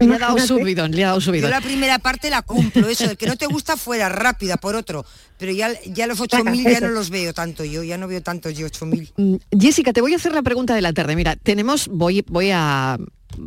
[0.06, 1.50] Le ha dado subidón, le ha dado Yo subidón.
[1.50, 5.04] la primera parte la cumplo, eso, el que no te gusta fuera, rápida, por otro.
[5.38, 8.50] Pero ya, ya los 8.000 ya no los veo tanto yo, ya no veo tanto
[8.50, 9.12] yo 8.000.
[9.16, 11.16] Mm, Jessica, te voy a hacer la pregunta de la tarde.
[11.16, 12.98] Mira, tenemos, voy, voy a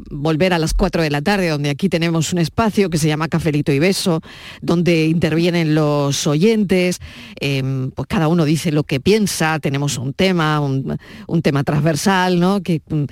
[0.10, 3.28] volver a las 4 de la tarde, donde aquí tenemos un espacio que se llama
[3.28, 4.22] Cafelito y Beso,
[4.62, 7.00] donde intervienen los oyentes,
[7.40, 10.98] em, pues cada uno dice lo que piensa, tenemos un tema, un,
[11.42, 12.62] tema transversal, ¿no?
[12.62, 13.04] Que, mm,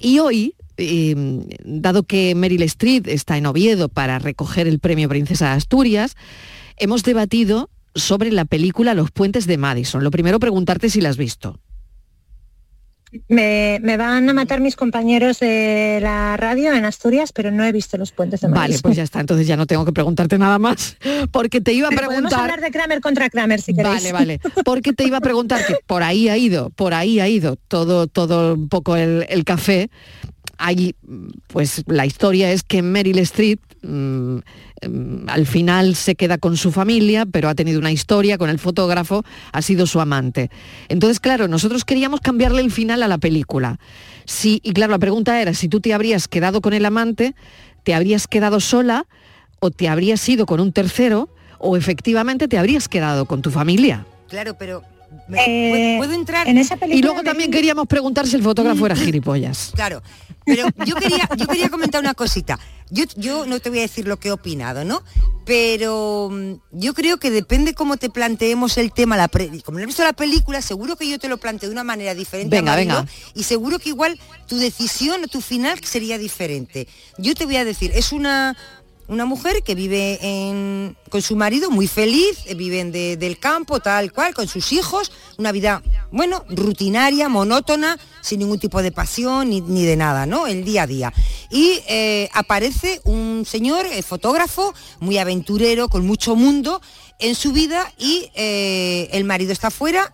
[0.00, 5.50] y hoy, em, dado que Meryl Streep está en Oviedo para recoger el premio Princesa
[5.50, 6.16] de Asturias,
[6.76, 10.04] hemos debatido sobre la película Los puentes de Madison.
[10.04, 11.60] Lo primero, preguntarte si la has visto.
[13.28, 17.72] Me, me van a matar mis compañeros de la radio en Asturias, pero no he
[17.72, 18.82] visto los puentes de Vale, Madison.
[18.82, 20.96] pues ya está, entonces ya no tengo que preguntarte nada más,
[21.32, 22.40] porque te iba a Podemos preguntar...
[22.40, 23.94] hablar de Kramer contra Kramer si queréis.
[23.94, 27.28] Vale, vale, porque te iba a preguntar que por ahí ha ido, por ahí ha
[27.28, 29.90] ido todo, todo un poco el, el café.
[30.58, 30.94] Ahí,
[31.46, 34.38] pues la historia es que Meryl Streep mm,
[34.86, 38.58] mm, al final se queda con su familia, pero ha tenido una historia con el
[38.58, 40.50] fotógrafo, ha sido su amante.
[40.88, 43.78] Entonces, claro, nosotros queríamos cambiarle el final a la película.
[44.24, 47.34] Sí, y claro, la pregunta era si tú te habrías quedado con el amante,
[47.84, 49.06] te habrías quedado sola
[49.60, 54.06] o te habrías ido con un tercero o efectivamente te habrías quedado con tu familia.
[54.28, 54.82] Claro, pero
[55.36, 56.48] Eh, ¿puedo, puedo entrar?
[56.48, 59.72] En esa película Y luego también queríamos preguntar si el fotógrafo era gilipollas.
[59.74, 60.02] Claro,
[60.44, 62.58] pero yo quería, yo quería comentar una cosita.
[62.90, 65.02] Yo, yo no te voy a decir lo que he opinado, ¿no?
[65.44, 69.16] Pero mm, yo creo que depende cómo te planteemos el tema.
[69.16, 71.74] La pre- como no he visto la película, seguro que yo te lo planteo de
[71.74, 72.54] una manera diferente.
[72.56, 73.06] Venga, venga.
[73.34, 76.86] Y seguro que igual tu decisión o tu final sería diferente.
[77.18, 78.56] Yo te voy a decir, es una,
[79.08, 80.18] una mujer que vive
[81.10, 85.50] con su marido muy feliz, viven de- del campo, tal cual, con sus hijos, una
[85.50, 90.46] vida, bueno, rutinaria, monótona, sin ningún tipo de pasión ni, de nada, ¿no?
[90.46, 91.12] El día a día.
[91.50, 96.80] Y eh, aparece un señor, eh, fotógrafo, muy aventurero, con mucho mundo
[97.18, 100.12] en su vida y eh, el marido está fuera,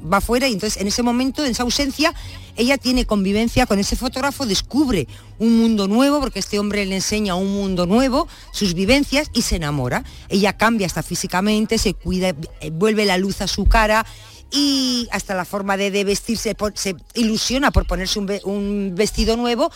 [0.00, 2.14] va fuera y entonces en ese momento, en esa ausencia,
[2.56, 5.06] ella tiene convivencia con ese fotógrafo, descubre
[5.38, 9.56] un mundo nuevo, porque este hombre le enseña un mundo nuevo, sus vivencias y se
[9.56, 10.04] enamora.
[10.28, 14.06] Ella cambia hasta físicamente, se cuida, eh, vuelve la luz a su cara
[14.50, 19.70] y hasta la forma de, vestirse se ilusiona por ponerse un vestido nuevo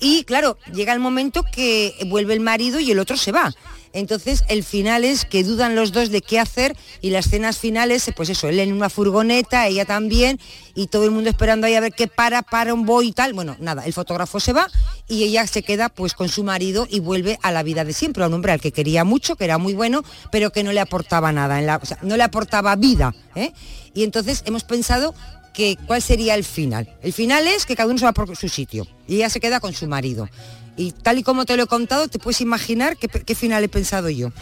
[0.00, 3.54] y claro, llega el momento que vuelve el marido y el otro se va.
[3.94, 8.10] Entonces el final es que dudan los dos de qué hacer y las escenas finales,
[8.14, 10.38] pues eso, él en una furgoneta, ella también,
[10.74, 13.32] y todo el mundo esperando ahí a ver qué para, para un boy y tal.
[13.32, 14.68] Bueno, nada, el fotógrafo se va
[15.08, 18.24] y ella se queda pues con su marido y vuelve a la vida de siempre,
[18.24, 20.02] a un hombre al que quería mucho, que era muy bueno,
[20.32, 23.14] pero que no le aportaba nada, en la, no le aportaba vida.
[23.36, 23.52] ¿eh?
[23.94, 25.14] Y entonces hemos pensado
[25.54, 26.88] que cuál sería el final.
[27.00, 29.60] El final es que cada uno se va por su sitio y ella se queda
[29.60, 30.28] con su marido.
[30.76, 33.68] Y tal y como te lo he contado, te puedes imaginar qué, qué final he
[33.68, 34.32] pensado yo.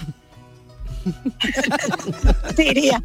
[2.57, 3.03] diría.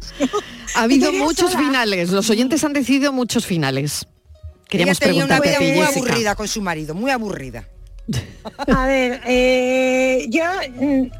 [0.74, 1.64] Ha habido muchos sola.
[1.64, 4.06] finales, los oyentes han decidido muchos finales.
[4.68, 6.06] Queríamos ella tenía una preguntarte vida muy Jessica.
[6.06, 7.68] aburrida con su marido, muy aburrida.
[8.66, 10.44] A ver, eh, yo
[10.78, 11.10] mm,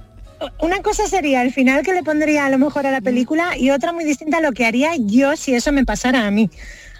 [0.60, 3.70] una cosa sería el final que le pondría a lo mejor a la película y
[3.70, 6.50] otra muy distinta a lo que haría yo si eso me pasara a mí.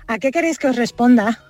[0.06, 1.42] ¿A qué queréis que os responda?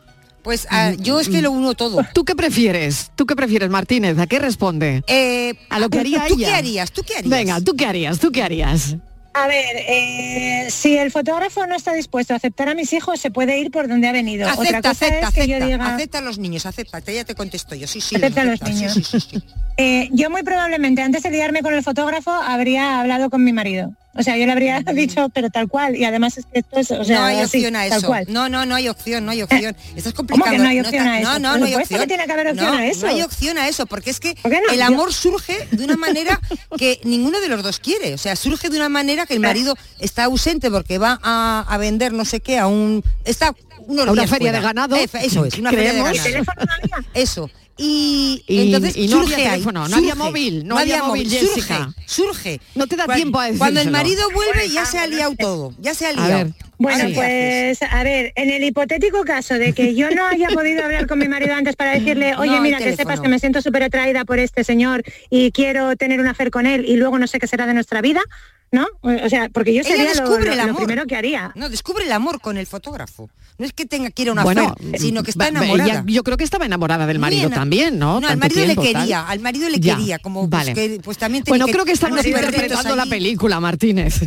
[0.49, 2.07] Pues ah, yo es que lo uno todo.
[2.15, 3.11] ¿Tú qué prefieres?
[3.17, 4.19] ¿Tú qué prefieres, Martínez?
[4.19, 5.03] ¿A qué responde?
[5.07, 6.47] Eh, A lo que haría ¿Tú ella.
[6.49, 6.91] qué harías?
[6.91, 7.29] ¿Tú qué harías?
[7.29, 8.19] Venga, ¿tú qué harías?
[8.19, 8.97] ¿Tú qué harías?
[9.35, 13.31] A ver, eh, si el fotógrafo no está dispuesto a aceptar a mis hijos, se
[13.31, 14.49] puede ir por donde ha venido.
[14.49, 17.25] Otra Acepta, cosa acepta, es que yo acepta, diga, acepta a los niños, acepta, ya
[17.25, 18.17] te contesto yo, sí, sí.
[18.17, 18.95] Acepta a los sí, niños.
[18.95, 19.43] sí, sí, sí.
[19.77, 23.93] eh, yo muy probablemente antes de liarme con el fotógrafo habría hablado con mi marido.
[24.19, 25.95] O sea, yo le habría dicho, pero tal cual.
[25.97, 28.07] Y además es que esto es, o sea, no hay así, opción a tal eso.
[28.09, 28.25] cual.
[28.29, 29.77] No, no, no hay opción, no hay opción.
[29.97, 30.51] Estás ¿Cómo complicando.
[30.51, 31.31] que no hay opción está- a eso?
[31.31, 32.09] No, no, no hay que opción.
[32.09, 33.07] tiene que haber opción No, a eso.
[33.07, 34.73] No hay opción a eso, porque es que ¿Por qué no?
[34.73, 36.41] el Yo- amor surge de una manera
[36.77, 38.13] que ninguno de los dos quiere.
[38.15, 41.79] O sea, surge de una manera que el marido está ausente porque va a, a
[41.79, 43.05] vender no sé qué, a un.
[43.25, 43.55] Está
[43.87, 44.59] unos A una días feria fuera.
[44.59, 46.27] de ganado, Eso es, una feria de creemos.
[46.27, 46.45] ¿Y ganado.
[46.91, 47.07] no?
[47.15, 47.51] Eso.
[47.81, 50.25] Y, Y- entonces y no surge había ahí, teléfono, no había surge.
[50.31, 51.95] móvil, no había móvil, surge, Jessica.
[52.07, 52.61] Surge.
[52.75, 55.73] No te da tiempo a Cuando el marido vuelve ya se ha liado todo.
[55.79, 56.29] Ya se ha A liado.
[56.45, 56.55] ver.
[56.81, 61.07] Bueno, pues a ver, en el hipotético caso de que yo no haya podido hablar
[61.09, 63.83] con mi marido antes para decirle, oye, No mira, que sepas que me siento súper
[63.85, 67.39] atraída por este señor y quiero tener una fer con él y luego no sé
[67.41, 68.21] qué será de nuestra vida,
[68.71, 68.87] ¿no?
[69.01, 70.77] O sea, porque yo sería lo, descubre lo- el lo amor.
[70.77, 71.53] primero que haría.
[71.55, 73.31] No, descubre el amor con el fotógrafo.
[73.59, 75.91] No es que tenga que ir a una bueno, fer, sino que está enamorada.
[75.91, 78.21] ella- yo creo que estaba enamorada del marido también, ¿no?
[78.21, 79.03] No, al marido tiempo, le tal.
[79.03, 80.75] quería, al marido le Ya, quería, como pues, vale.
[80.75, 84.21] que, pues también tenía Bueno, que- creo que estamos interpretando la película, Martínez.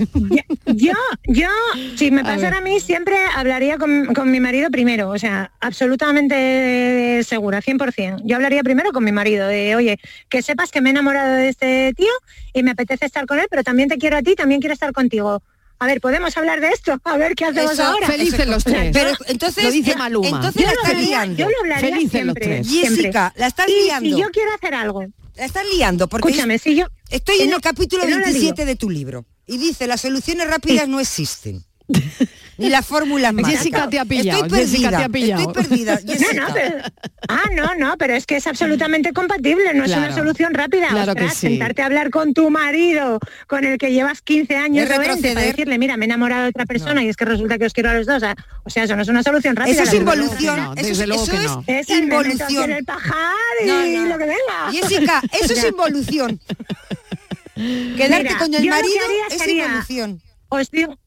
[0.65, 0.93] Yo,
[1.27, 1.47] yo,
[1.95, 5.51] si me A pasara a mí, siempre hablaría con, con mi marido primero, o sea,
[5.61, 8.21] absolutamente segura, 100%.
[8.25, 9.99] Yo hablaría primero con mi marido, de, oye,
[10.29, 12.11] que sepas que me he enamorado de este tío
[12.53, 14.91] y me apetece estar con él, pero también te quiero a ti, también quiero estar
[14.93, 15.41] contigo.
[15.79, 16.95] A ver, ¿podemos hablar de esto?
[17.03, 18.05] A ver qué hacemos Eso, ahora.
[18.07, 18.91] Felices los tres.
[18.93, 20.27] Pero entonces, Lo dice Maluma.
[20.27, 21.37] entonces Yo la estás liando.
[21.37, 22.67] yo lo hablaría Felices los siempre, tres.
[22.67, 22.95] siempre.
[22.97, 24.09] Jessica, la estás Y liando.
[24.15, 25.03] Si yo quiero hacer algo,
[25.35, 26.85] La estás liando porque escúchame, si yo...
[27.09, 30.47] estoy en el capítulo que no la 27 de tu libro y dice las soluciones
[30.47, 31.63] rápidas no existen.
[32.57, 33.57] Ni las fórmulas mágicas.
[33.59, 35.41] Jessica te ha pillado, Estoy Jessica te ha pillado.
[35.47, 36.33] Estoy perdida, No, Jessica.
[36.47, 36.75] no, pero,
[37.27, 40.89] ah, no, no, pero es que es absolutamente compatible, no es una solución rápida.
[40.89, 41.47] Claro que Ostras, sí.
[41.47, 45.45] sentarte a hablar con tu marido, con el que llevas 15 años o 20, para
[45.47, 47.89] decirle, mira, me he enamorado de otra persona y es que resulta que os quiero
[47.89, 48.21] a los dos.
[48.21, 49.73] ah, O sea, eso no es una solución rápida.
[49.73, 50.75] Eso es involución.
[50.75, 51.31] desde es, luego eso
[51.65, 51.95] que es no.
[51.97, 52.63] Involución.
[52.69, 54.05] en el pajar y No, no.
[54.09, 54.71] lo que venga.
[54.71, 56.39] Jessica, eso es involución.
[57.55, 60.21] Quedarte Mira, con el que marido haría es sería- involución.
[60.49, 60.97] Os digo,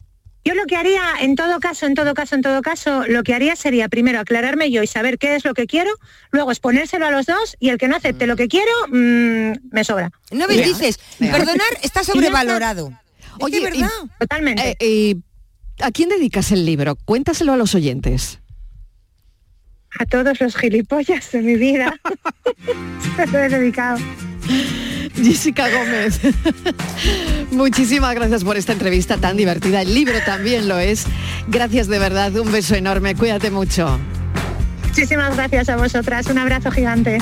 [0.45, 3.35] yo lo que haría, en todo caso, en todo caso, en todo caso, lo que
[3.35, 5.91] haría sería primero aclararme yo y saber qué es lo que quiero,
[6.33, 9.85] luego exponérselo a los dos y el que no acepte lo que quiero, mm, me
[9.85, 10.11] sobra.
[10.31, 12.93] No me dices, perdonar está sobrevalorado.
[13.41, 13.91] Oye, y- ¿verdad?
[14.19, 14.71] Totalmente.
[14.71, 15.17] Eh, eh,
[15.81, 16.97] ¿A quién dedicas el libro?
[17.05, 18.39] Cuéntaselo a los oyentes.
[19.99, 21.95] a todos los gilipollas de mi vida.
[23.17, 23.97] Se lo he dedicado.
[25.17, 26.21] Jessica Gómez.
[27.51, 29.83] Muchísimas gracias por esta entrevista tan divertida.
[29.83, 31.07] El libro también lo es.
[31.49, 32.35] Gracias de verdad.
[32.37, 33.15] Un beso enorme.
[33.15, 33.99] Cuídate mucho.
[34.89, 36.27] Muchísimas gracias a vosotras.
[36.27, 37.19] Un abrazo gigante.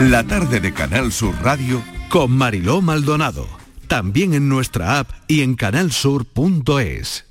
[0.00, 3.48] La tarde de Canal Sur Radio con Mariló Maldonado.
[3.88, 7.24] También en nuestra app y en canalsur.es.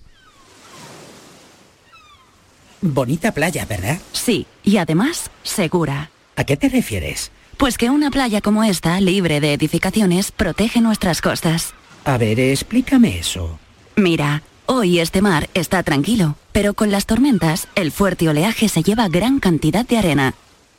[2.82, 3.99] Bonita playa, ¿verdad?
[4.13, 6.10] Sí, y además segura.
[6.36, 7.32] ¿A qué te refieres?
[7.58, 11.75] Pues que una playa como esta, libre de edificaciones, protege nuestras costas.
[12.04, 13.60] A ver, explícame eso.
[13.95, 19.08] Mira, hoy este mar está tranquilo, pero con las tormentas, el fuerte oleaje se lleva
[19.08, 20.34] gran cantidad de arena.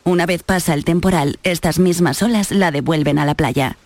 [0.06, 3.76] Una vez pasa el temporal, estas mismas olas la devuelven a la playa.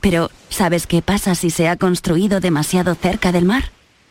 [0.00, 3.64] Pero, ¿sabes qué pasa si se ha construido demasiado cerca del mar?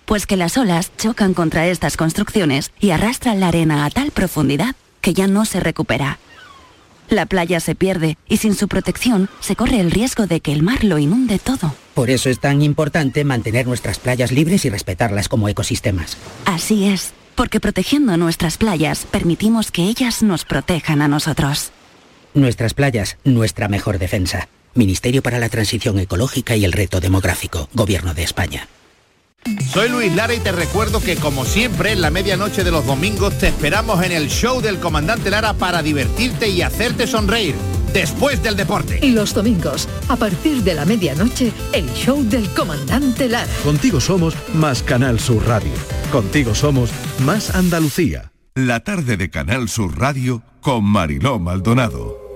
[0.05, 4.75] Pues que las olas chocan contra estas construcciones y arrastran la arena a tal profundidad
[5.01, 6.19] que ya no se recupera.
[7.09, 10.61] La playa se pierde y sin su protección se corre el riesgo de que el
[10.61, 11.73] mar lo inunde todo.
[11.95, 16.17] Por eso es tan importante mantener nuestras playas libres y respetarlas como ecosistemas.
[16.45, 21.71] Así es, porque protegiendo nuestras playas permitimos que ellas nos protejan a nosotros.
[22.33, 24.49] Nuestras playas, nuestra mejor defensa.
[24.73, 28.67] Ministerio para la Transición Ecológica y el Reto Demográfico, Gobierno de España.
[29.71, 33.37] Soy Luis Lara y te recuerdo que como siempre en la medianoche de los domingos
[33.37, 37.55] te esperamos en el show del comandante Lara para divertirte y hacerte sonreír
[37.93, 38.99] después del deporte.
[39.01, 43.51] Y los domingos, a partir de la medianoche, el show del comandante Lara.
[43.63, 45.73] Contigo somos más Canal Sur Radio.
[46.11, 46.89] Contigo somos
[47.25, 48.31] más Andalucía.
[48.55, 52.26] La tarde de Canal Sur Radio con Mariló Maldonado.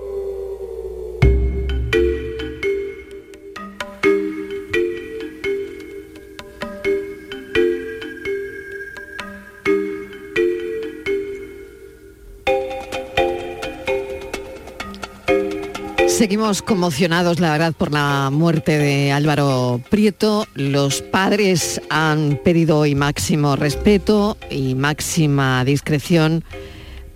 [16.22, 20.46] Seguimos conmocionados, la verdad, por la muerte de Álvaro Prieto.
[20.54, 26.44] Los padres han pedido hoy máximo respeto y máxima discreción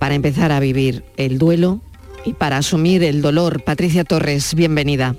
[0.00, 1.82] para empezar a vivir el duelo
[2.24, 3.62] y para asumir el dolor.
[3.62, 5.14] Patricia Torres, bienvenida.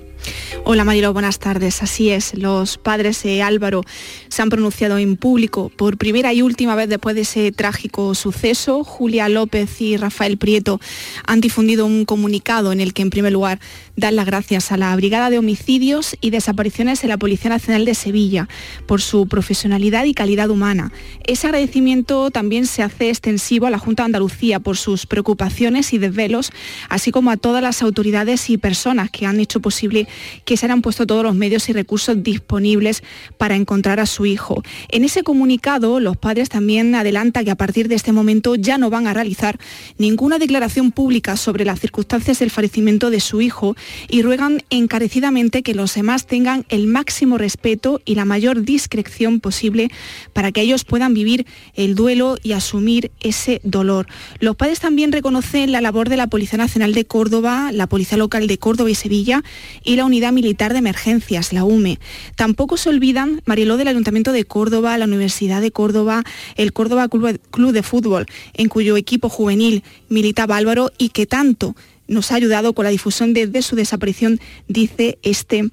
[0.70, 1.82] Hola Marilo, buenas tardes.
[1.82, 3.84] Así es, los padres de Álvaro
[4.28, 8.84] se han pronunciado en público por primera y última vez después de ese trágico suceso.
[8.84, 10.78] Julia López y Rafael Prieto
[11.26, 13.60] han difundido un comunicado en el que en primer lugar
[13.98, 17.96] dan las gracias a la Brigada de Homicidios y Desapariciones de la Policía Nacional de
[17.96, 18.48] Sevilla
[18.86, 20.92] por su profesionalidad y calidad humana.
[21.26, 25.98] Ese agradecimiento también se hace extensivo a la Junta de Andalucía por sus preocupaciones y
[25.98, 26.52] desvelos,
[26.88, 30.06] así como a todas las autoridades y personas que han hecho posible
[30.44, 33.02] que se han puesto todos los medios y recursos disponibles
[33.36, 34.62] para encontrar a su hijo.
[34.90, 38.90] En ese comunicado, los padres también adelantan que a partir de este momento ya no
[38.90, 39.58] van a realizar
[39.96, 43.74] ninguna declaración pública sobre las circunstancias del fallecimiento de su hijo
[44.08, 49.90] y ruegan encarecidamente que los demás tengan el máximo respeto y la mayor discreción posible
[50.32, 54.06] para que ellos puedan vivir el duelo y asumir ese dolor.
[54.40, 58.46] Los padres también reconocen la labor de la Policía Nacional de Córdoba, la Policía Local
[58.46, 59.42] de Córdoba y Sevilla
[59.84, 61.98] y la Unidad Militar de Emergencias, la UME.
[62.36, 66.24] Tampoco se olvidan, Mariló, del Ayuntamiento de Córdoba, la Universidad de Córdoba,
[66.56, 71.74] el Córdoba Club de Fútbol, en cuyo equipo juvenil militaba Álvaro y que tanto
[72.08, 75.70] nos ha ayudado con la difusión desde su desaparición, dice este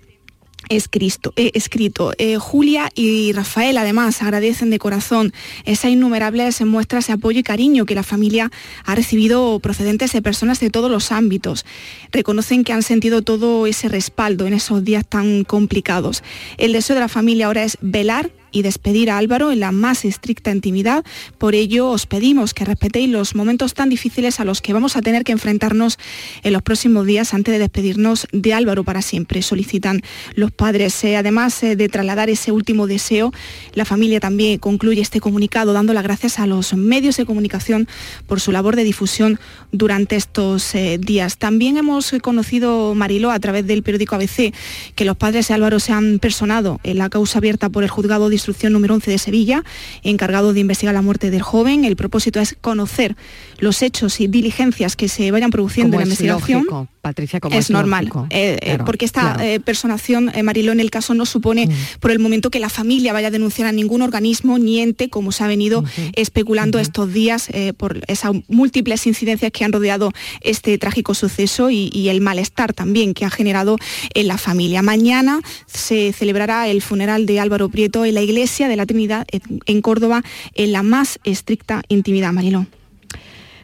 [0.69, 1.33] escrito.
[1.35, 2.13] Eh, escrito.
[2.17, 5.33] Eh, Julia y Rafael además agradecen de corazón
[5.65, 8.51] esas innumerables muestras de apoyo y cariño que la familia
[8.85, 11.65] ha recibido procedentes de personas de todos los ámbitos.
[12.11, 16.23] Reconocen que han sentido todo ese respaldo en esos días tan complicados.
[16.57, 20.05] El deseo de la familia ahora es velar y despedir a Álvaro en la más
[20.05, 21.03] estricta intimidad.
[21.37, 25.01] Por ello, os pedimos que respetéis los momentos tan difíciles a los que vamos a
[25.01, 25.99] tener que enfrentarnos
[26.41, 30.03] en los próximos días antes de despedirnos de Álvaro para siempre, solicitan
[30.35, 31.03] los padres.
[31.03, 33.33] Eh, además eh, de trasladar ese último deseo,
[33.73, 37.89] la familia también concluye este comunicado dando las gracias a los medios de comunicación
[38.25, 39.37] por su labor de difusión
[39.73, 41.37] durante estos eh, días.
[41.37, 44.53] También hemos conocido, Marilo, a través del periódico ABC,
[44.95, 48.29] que los padres de Álvaro se han personado en la causa abierta por el juzgado
[48.45, 49.63] instrucción número 11 de Sevilla,
[50.03, 51.83] encargado de investigar la muerte del joven.
[51.83, 53.15] El propósito es conocer
[53.57, 56.65] los hechos y diligencias que se vayan produciendo en la investigación.
[57.05, 61.27] Patricia, como es, normal, eh, eh, porque esta eh, personación, Mariló, en el caso no
[61.27, 61.99] supone mm.
[61.99, 65.31] por el momento que la familia vaya a denunciar a ningún organismo ni ente, como
[65.31, 65.83] se ha venido
[66.13, 72.09] especulando estos días por esas múltiples incidencias que han rodeado este trágico suceso y, y
[72.09, 73.77] el malestar también que ha generado
[74.15, 74.81] en la familia.
[74.81, 79.27] Mañana se celebrará el funeral de Álvaro Prieto en la Iglesia de la Trinidad
[79.67, 80.23] en Córdoba
[80.55, 82.65] en la más estricta intimidad, Mariló.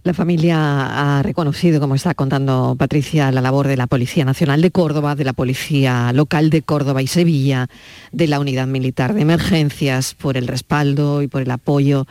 [0.04, 4.72] La familia ha reconocido, como está contando Patricia, la labor de la Policía Nacional de
[4.72, 7.68] Córdoba, de la Policía Local de Córdoba y Sevilla,
[8.12, 12.08] de la Unidad Militar de Emergencias, por el respaldo y por el apoyo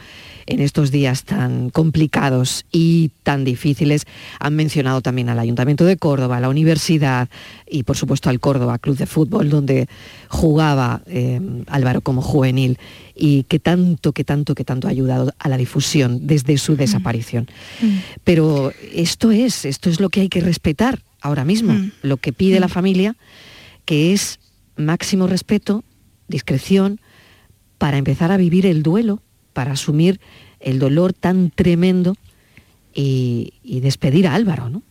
[0.47, 4.07] en estos días tan complicados y tan difíciles.
[4.39, 7.29] Han mencionado también al Ayuntamiento de Córdoba, a la Universidad
[7.69, 9.89] y por supuesto al Córdoba Club de Fútbol, donde
[10.29, 12.79] jugaba eh, Álvaro como juvenil
[13.23, 16.77] y que tanto, que tanto, que tanto ha ayudado a la difusión desde su mm.
[16.77, 17.49] desaparición.
[17.83, 17.99] Mm.
[18.25, 21.93] Pero esto es, esto es lo que hay que respetar ahora mismo, mm.
[22.01, 23.17] lo que pide la familia,
[23.85, 24.41] que es
[24.77, 25.85] máximo respeto,
[26.29, 26.99] discreción,
[27.77, 30.19] para empezar a vivir el duelo, para asumir
[30.59, 32.17] el dolor tan tremendo
[32.95, 34.83] y, y despedir a Álvaro, ¿no?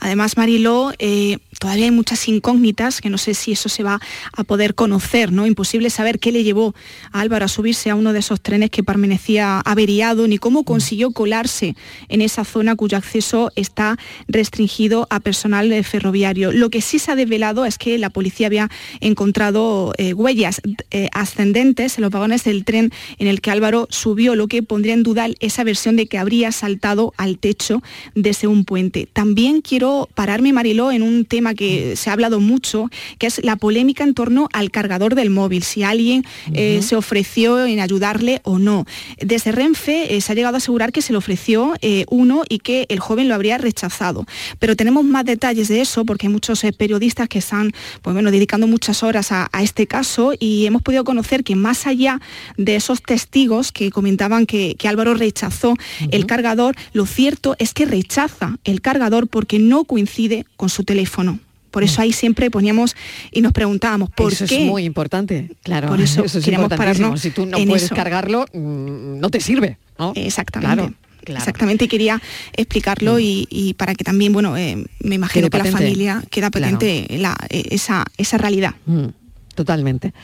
[0.00, 4.00] Además, Mariló, eh, todavía hay muchas incógnitas que no sé si eso se va
[4.32, 5.48] a poder conocer, ¿no?
[5.48, 6.76] Imposible saber qué le llevó
[7.10, 11.10] a Álvaro a subirse a uno de esos trenes que permanecía averiado, ni cómo consiguió
[11.10, 11.74] colarse
[12.08, 13.98] en esa zona cuyo acceso está
[14.28, 16.52] restringido a personal ferroviario.
[16.52, 20.60] Lo que sí se ha desvelado es que la policía había encontrado eh, huellas
[20.92, 24.94] eh, ascendentes en los vagones del tren en el que Álvaro subió, lo que pondría
[24.94, 27.82] en duda esa versión de que habría saltado al techo
[28.14, 29.08] desde un puente.
[29.12, 33.56] También quiero pararme, Mariló, en un tema que se ha hablado mucho, que es la
[33.56, 38.58] polémica en torno al cargador del móvil, si alguien eh, se ofreció en ayudarle o
[38.58, 38.86] no.
[39.18, 41.74] Desde Renfe se ha llegado a asegurar que se le ofreció
[42.08, 44.26] uno y que el joven lo habría rechazado.
[44.58, 48.66] Pero tenemos más detalles de eso porque hay muchos periodistas que están pues bueno, dedicando
[48.66, 52.20] muchas horas a, este caso y hemos podido conocer que más allá
[52.56, 55.74] de esos testigos que comentaban que, Álvaro rechazó
[56.12, 61.40] el cargador, lo cierto es que rechaza el cargador porque no coincide con su teléfono.
[61.76, 62.96] Por eso ahí siempre poníamos
[63.30, 64.62] y nos preguntábamos por eso qué.
[64.62, 65.88] es muy importante, claro.
[65.88, 67.20] Por eso, eso queríamos pararnos.
[67.20, 69.76] Si tú no puedes cargarlo, mm, no te sirve.
[70.14, 70.94] Exactamente.
[71.26, 72.22] Exactamente, y quería
[72.54, 77.22] explicarlo y, para que también, bueno, eh, me imagino que la familia queda patente eh,
[77.50, 78.74] esa, esa realidad.
[78.86, 79.08] Mm,
[79.54, 80.14] totalmente.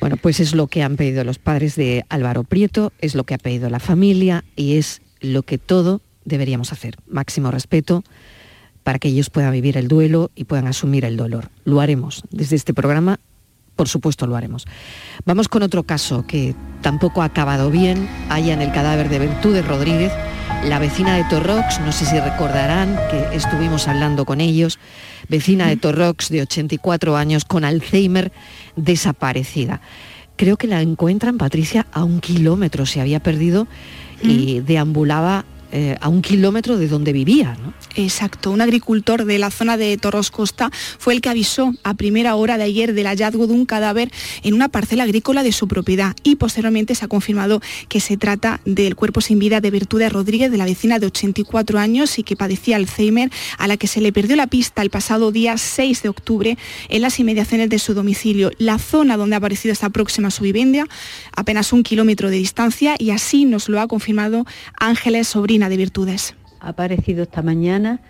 [0.00, 3.34] Bueno, pues es lo que han pedido los padres de Álvaro Prieto, es lo que
[3.34, 6.96] ha pedido la familia y es lo que todo deberíamos hacer.
[7.06, 8.02] Máximo respeto
[8.88, 11.50] para que ellos puedan vivir el duelo y puedan asumir el dolor.
[11.64, 12.22] Lo haremos.
[12.30, 13.20] Desde este programa,
[13.76, 14.64] por supuesto, lo haremos.
[15.26, 18.08] Vamos con otro caso que tampoco ha acabado bien.
[18.30, 20.10] Haya en el cadáver de Virtudes Rodríguez,
[20.64, 24.78] la vecina de Torrox, no sé si recordarán que estuvimos hablando con ellos,
[25.28, 28.32] vecina de Torrox de 84 años con Alzheimer
[28.74, 29.82] desaparecida.
[30.36, 33.68] Creo que la encuentran, Patricia, a un kilómetro, se había perdido
[34.22, 37.54] y deambulaba eh, a un kilómetro de donde vivía.
[37.62, 37.74] ¿no?
[37.94, 42.36] Exacto, un agricultor de la zona de Torros Costa fue el que avisó a primera
[42.36, 44.10] hora de ayer del hallazgo de un cadáver
[44.42, 47.60] en una parcela agrícola de su propiedad y posteriormente se ha confirmado
[47.90, 51.78] que se trata del cuerpo sin vida de Virtudes Rodríguez, de la vecina de 84
[51.78, 55.32] años y que padecía Alzheimer, a la que se le perdió la pista el pasado
[55.32, 56.56] día 6 de octubre
[56.88, 58.52] en las inmediaciones de su domicilio.
[58.56, 60.86] La zona donde ha aparecido esta próxima su vivienda,
[61.36, 64.46] apenas un kilómetro de distancia y así nos lo ha confirmado
[64.78, 66.36] Ángeles Sobrino de virtudes.
[66.60, 68.00] Ha aparecido esta mañana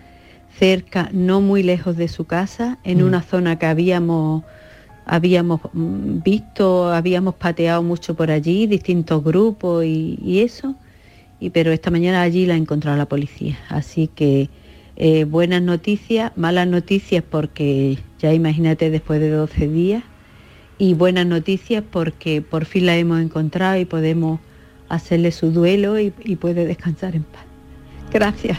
[0.59, 3.07] cerca, no muy lejos de su casa, en mm.
[3.07, 4.43] una zona que habíamos,
[5.05, 10.75] habíamos mm, visto, habíamos pateado mucho por allí, distintos grupos y, eso,
[11.39, 13.57] y, pero esta mañana allí la ha encontrado la policía.
[13.69, 14.49] Así que
[14.97, 20.03] eh, buenas noticias, malas noticias porque ya imagínate después de 12 días,
[20.77, 24.39] y buenas noticias porque por fin la hemos encontrado y podemos
[24.89, 27.43] hacerle su duelo y, puede descansar en paz.
[28.11, 28.57] Gracias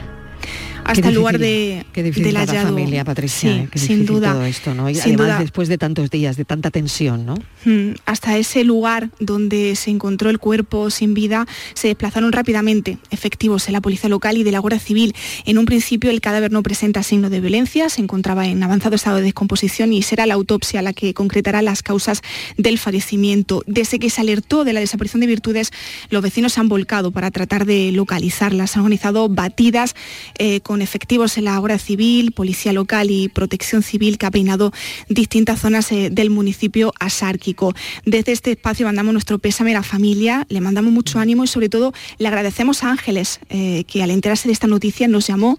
[0.90, 4.32] hasta el lugar de, de la familia, Patricia, sí, sin duda.
[4.32, 4.90] Todo esto, ¿no?
[4.90, 7.34] Y además después de tantos días, de tanta tensión, ¿no?
[7.64, 13.66] Mm, hasta ese lugar donde se encontró el cuerpo sin vida, se desplazaron rápidamente efectivos
[13.66, 15.14] de la policía local y de la Guardia Civil.
[15.44, 19.16] En un principio el cadáver no presenta signo de violencia, se encontraba en avanzado estado
[19.16, 22.22] de descomposición y será la autopsia la que concretará las causas
[22.56, 23.62] del fallecimiento.
[23.66, 25.70] Desde que se alertó de la desaparición de virtudes,
[26.08, 28.76] los vecinos se han volcado para tratar de localizarlas.
[28.76, 29.94] Han organizado batidas
[30.38, 34.72] eh, con efectivos en la Guardia Civil, Policía Local y Protección Civil que ha peinado
[35.08, 37.74] distintas zonas eh, del municipio asárquico.
[38.04, 41.68] Desde este espacio mandamos nuestro pésame a la familia, le mandamos mucho ánimo y sobre
[41.68, 45.58] todo le agradecemos a Ángeles eh, que al enterarse de esta noticia nos llamó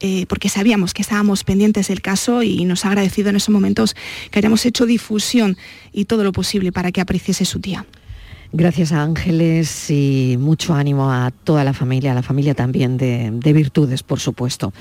[0.00, 3.96] eh, porque sabíamos que estábamos pendientes del caso y nos ha agradecido en esos momentos
[4.30, 5.56] que hayamos hecho difusión
[5.92, 7.84] y todo lo posible para que apreciese su tía.
[8.50, 13.52] Gracias a Ángeles y mucho ánimo a toda la familia, a la familia también de,
[13.52, 14.72] Virtudes, por supuesto.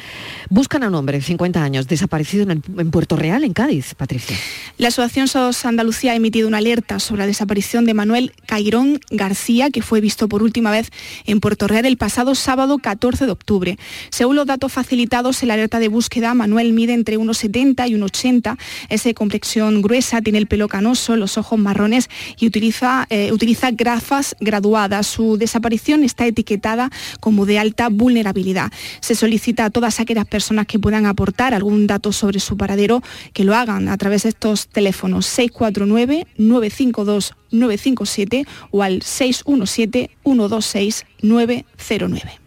[0.50, 4.38] Buscan a un hombre de 50 años desaparecido en, Puerto Real, en Cádiz, Patricia.
[4.78, 9.70] La Asociación SOS Andalucía ha emitido una alerta sobre la desaparición de Manuel Cairón García,
[9.70, 10.90] que fue visto por última vez
[11.26, 13.78] en Puerto Real el pasado sábado 14 de octubre.
[14.12, 18.58] Según los datos facilitados en la alerta de búsqueda, Manuel mide entre 1,70 y 1,80,
[18.88, 22.10] es de complexión gruesa, tiene el pelo canoso, los ojos marrones
[22.40, 25.08] y utiliza, eh, utiliza grafas graduadas.
[25.08, 26.90] Su desaparición está etiquetada
[27.20, 28.72] como de alta vulnerabilidad.
[29.02, 33.02] Se solicita a todas aquellas personas que puedan aportar algún dato sobre su paradero
[33.34, 41.06] que lo hagan a través de estos teléfonos 649 952 957 o al 617 126
[41.22, 42.47] 909.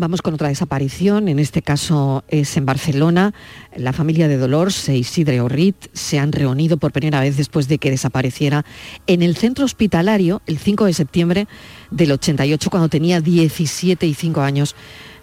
[0.00, 3.34] Vamos con otra desaparición, en este caso es en Barcelona.
[3.76, 7.76] La familia de Dolores e Isidre Orrit se han reunido por primera vez después de
[7.76, 8.64] que desapareciera
[9.06, 11.48] en el centro hospitalario el 5 de septiembre
[11.90, 14.74] del 88, cuando tenía 17 y 5 años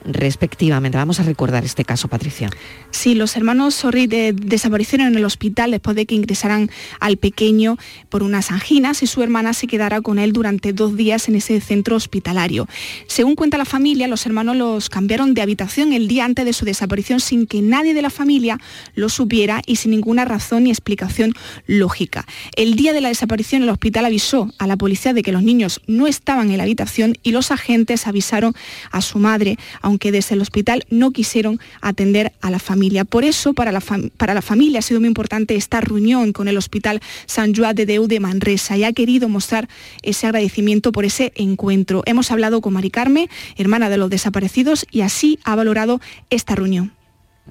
[0.08, 0.97] respectivamente.
[0.97, 2.49] Vamos a recordar este caso, Patricia.
[2.91, 7.78] Sí, los hermanos Sorri desaparecieron en el hospital después de que ingresaran al pequeño
[8.10, 11.60] por unas anginas y su hermana se quedara con él durante dos días en ese
[11.62, 12.68] centro hospitalario.
[13.08, 16.66] Según cuenta la familia, los hermanos los cambiaron de habitación el día antes de su
[16.66, 18.60] desaparición sin que nadie de la familia
[18.95, 21.34] lo supiera y sin ninguna razón ni explicación
[21.66, 22.26] lógica.
[22.55, 25.82] El día de la desaparición el hospital avisó a la policía de que los niños
[25.88, 28.53] no estaban en la habitación y los agentes avisaron
[28.91, 33.05] a su madre, aunque desde el hospital no quisieron atender a la familia.
[33.05, 33.81] Por eso, para la,
[34.17, 37.85] para la familia ha sido muy importante esta reunión con el Hospital San Joan de
[37.85, 39.67] Deu de Manresa y ha querido mostrar
[40.01, 42.03] ese agradecimiento por ese encuentro.
[42.05, 46.96] Hemos hablado con Mari Carme, hermana de los desaparecidos, y así ha valorado esta reunión.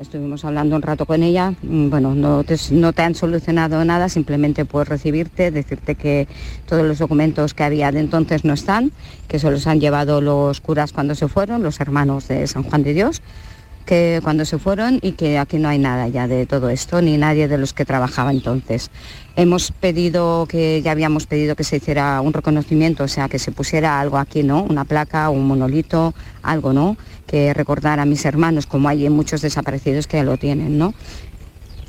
[0.01, 4.11] Estuvimos hablando un rato con ella, mm, bueno, no te, no te han solucionado nada,
[4.11, 6.29] simplemente puedes recibirte, decirte que
[6.67, 8.93] todos los documentos que había de entonces no están,
[9.27, 12.83] que se los han llevado los curas cuando se fueron, los hermanos de San Juan
[12.83, 13.23] de Dios,
[13.87, 17.17] que cuando se fueron y que aquí no hay nada ya de todo esto, ni
[17.17, 18.91] nadie de los que trabajaba entonces.
[19.37, 23.53] Hemos pedido que, ya habíamos pedido que se hiciera un reconocimiento, o sea, que se
[23.53, 24.63] pusiera algo aquí, ¿no?
[24.65, 26.13] Una placa, un monolito,
[26.43, 26.97] algo, ¿no?
[27.27, 30.93] Que recordar a mis hermanos, como hay muchos desaparecidos que ya lo tienen, ¿no?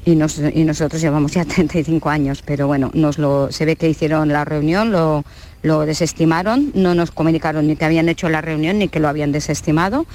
[0.06, 4.46] Y, nosotros llevamos ya 35 años, pero bueno, nos lo, se ve que hicieron la
[4.46, 5.26] reunión, lo,
[5.64, 9.32] lo desestimaron, no nos comunicaron ni que habían hecho la reunión ni que lo habían
[9.32, 10.06] desestimado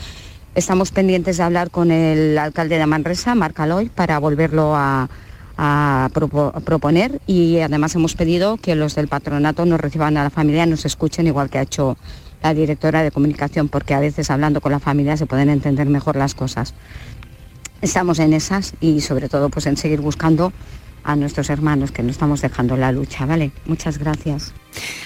[0.54, 5.08] Estamos pendientes de hablar con el alcalde de Manresa, Marc Aloy, para volverlo a,
[6.64, 10.84] proponer y además hemos pedido que los del patronato nos reciban a la familia, nos
[10.84, 11.96] escuchen igual que ha hecho
[12.42, 16.16] la directora de comunicación, porque a veces hablando con la familia se pueden entender mejor
[16.16, 16.74] las cosas.
[17.80, 20.52] Estamos en esas y sobre todo pues en seguir buscando
[21.04, 23.52] a nuestros hermanos que no estamos dejando la lucha, ¿vale?
[23.66, 24.52] Muchas gracias.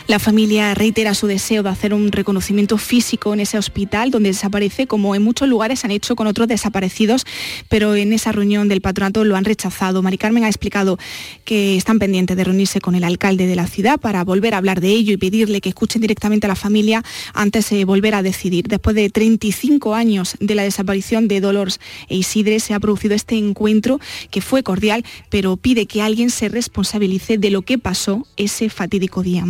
[0.06, 4.86] La familia reitera su deseo de hacer un reconocimiento físico en ese hospital donde desaparece,
[4.86, 7.26] como en muchos lugares han hecho con otros desaparecidos,
[7.68, 10.02] pero en esa reunión del patronato lo han rechazado.
[10.02, 10.96] Mari Carmen ha explicado
[11.44, 14.80] que están pendientes de reunirse con el alcalde de la ciudad para volver a hablar
[14.80, 17.02] de ello y pedirle que escuchen directamente a la familia
[17.34, 18.68] antes de volver a decidir.
[18.68, 23.36] Después de 35 años de la desaparición de Dolores e Isidre se ha producido este
[23.36, 23.98] encuentro
[24.30, 29.22] que fue cordial, pero pide que alguien se responsabilice de lo que pasó ese fatídico
[29.22, 29.44] día.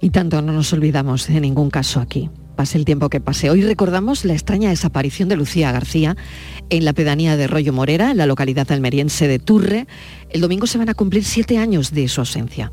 [0.00, 2.30] Y tanto no nos olvidamos de ningún caso aquí.
[2.56, 3.50] Pase el tiempo que pase.
[3.50, 6.16] Hoy recordamos la extraña desaparición de Lucía García
[6.70, 9.86] en la pedanía de Rollo Morera, en la localidad almeriense de Turre.
[10.30, 12.72] El domingo se van a cumplir siete años de su ausencia.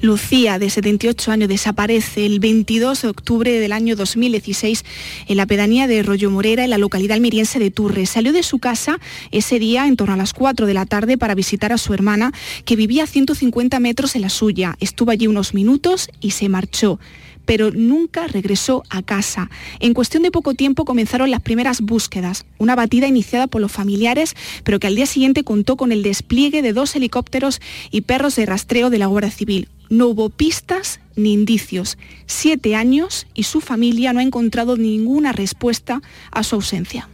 [0.00, 4.84] Lucía, de 78 años, desaparece el 22 de octubre del año 2016
[5.28, 8.06] en la pedanía de Rollo Morera, en la localidad almeriense de Turre.
[8.06, 8.98] Salió de su casa
[9.30, 12.32] ese día en torno a las 4 de la tarde para visitar a su hermana,
[12.64, 14.76] que vivía a 150 metros en la suya.
[14.80, 16.98] Estuvo allí unos minutos y se marchó
[17.44, 19.50] pero nunca regresó a casa.
[19.80, 24.34] En cuestión de poco tiempo comenzaron las primeras búsquedas, una batida iniciada por los familiares,
[24.62, 28.46] pero que al día siguiente contó con el despliegue de dos helicópteros y perros de
[28.46, 29.68] rastreo de la Guardia Civil.
[29.90, 31.98] No hubo pistas ni indicios.
[32.26, 37.08] Siete años y su familia no ha encontrado ninguna respuesta a su ausencia.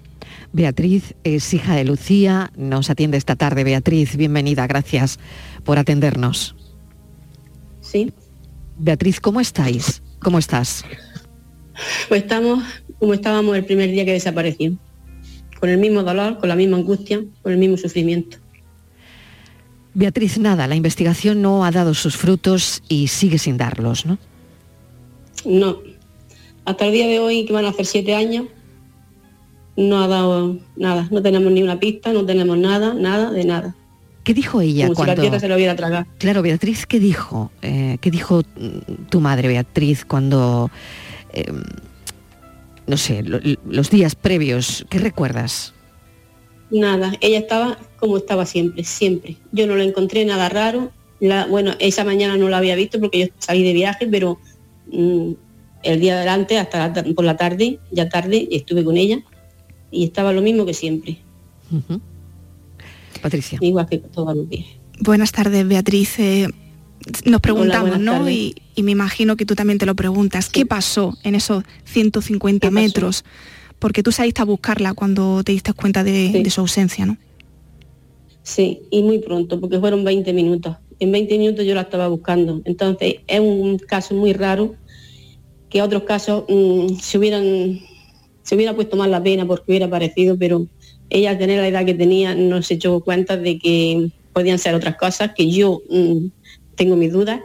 [0.52, 3.64] Beatriz es hija de Lucía, nos atiende esta tarde.
[3.64, 5.18] Beatriz, bienvenida, gracias
[5.64, 6.56] por atendernos.
[7.80, 8.12] Sí.
[8.78, 10.02] Beatriz, ¿cómo estáis?
[10.20, 10.84] ¿Cómo estás?
[12.08, 12.62] Pues estamos
[13.00, 14.76] como estábamos el primer día que desapareció,
[15.58, 18.36] con el mismo dolor, con la misma angustia, con el mismo sufrimiento.
[19.94, 24.18] Beatriz, nada, la investigación no ha dado sus frutos y sigue sin darlos, ¿no?
[25.44, 25.78] No.
[26.66, 28.46] Hasta el día de hoy, que van a hacer siete años,
[29.76, 31.08] no ha dado nada.
[31.10, 33.74] No tenemos ni una pista, no tenemos nada, nada de nada.
[34.24, 35.12] ¿Qué dijo ella cuando...
[35.12, 36.06] Si la tierra se lo hubiera tragado.
[36.18, 37.50] Claro, Beatriz, ¿qué dijo?
[37.62, 38.42] Eh, ¿Qué dijo
[39.08, 40.70] tu madre, Beatriz, cuando...
[41.32, 41.62] Em,
[42.86, 45.74] no sé, los días previos, ¿qué recuerdas?
[46.70, 49.36] Nada, ella estaba como estaba siempre, siempre.
[49.52, 50.90] Yo no la encontré nada raro.
[51.48, 54.38] bueno, esa mañana no la había visto porque yo salí de viaje, pero
[54.90, 55.32] mm,
[55.82, 59.22] el día adelante, hasta por la tarde, ya tarde, estuve con ella
[59.90, 61.18] y estaba lo mismo que siempre.
[63.20, 63.58] Patricia.
[63.60, 64.66] Igual que todos los días.
[65.00, 66.18] Buenas tardes, Beatriz.
[66.18, 66.48] Eh,
[67.24, 68.28] nos preguntamos, ¿no?
[68.28, 70.48] Y, me imagino que tú también te lo preguntas.
[70.48, 73.24] ¿Qué pasó en esos 150 metros?
[73.78, 77.18] Porque tú saliste a buscarla cuando te diste cuenta de, su ausencia, ¿no?
[78.42, 80.76] Sí, y muy pronto, porque fueron 20 minutos.
[80.98, 82.62] En 20 minutos yo la estaba buscando.
[82.64, 84.74] Entonces, es un caso muy raro
[85.68, 87.80] que otros casos mm, se hubieran
[88.42, 90.66] se hubiera puesto más la pena porque hubiera aparecido, pero
[91.10, 94.74] ella al tener la edad que tenía no se echó cuenta de que podían ser
[94.74, 96.26] otras cosas, que yo mm,
[96.76, 97.40] tengo mis dudas,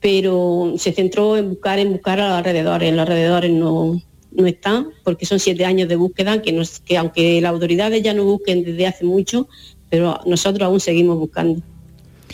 [0.00, 4.00] pero se centró en buscar, en buscar a los alrededores, en los alrededores no,
[4.32, 8.14] no están, porque son siete años de búsqueda, que, nos, que aunque las autoridades ya
[8.14, 9.48] no busquen desde hace mucho,
[9.88, 11.62] pero nosotros aún seguimos buscando.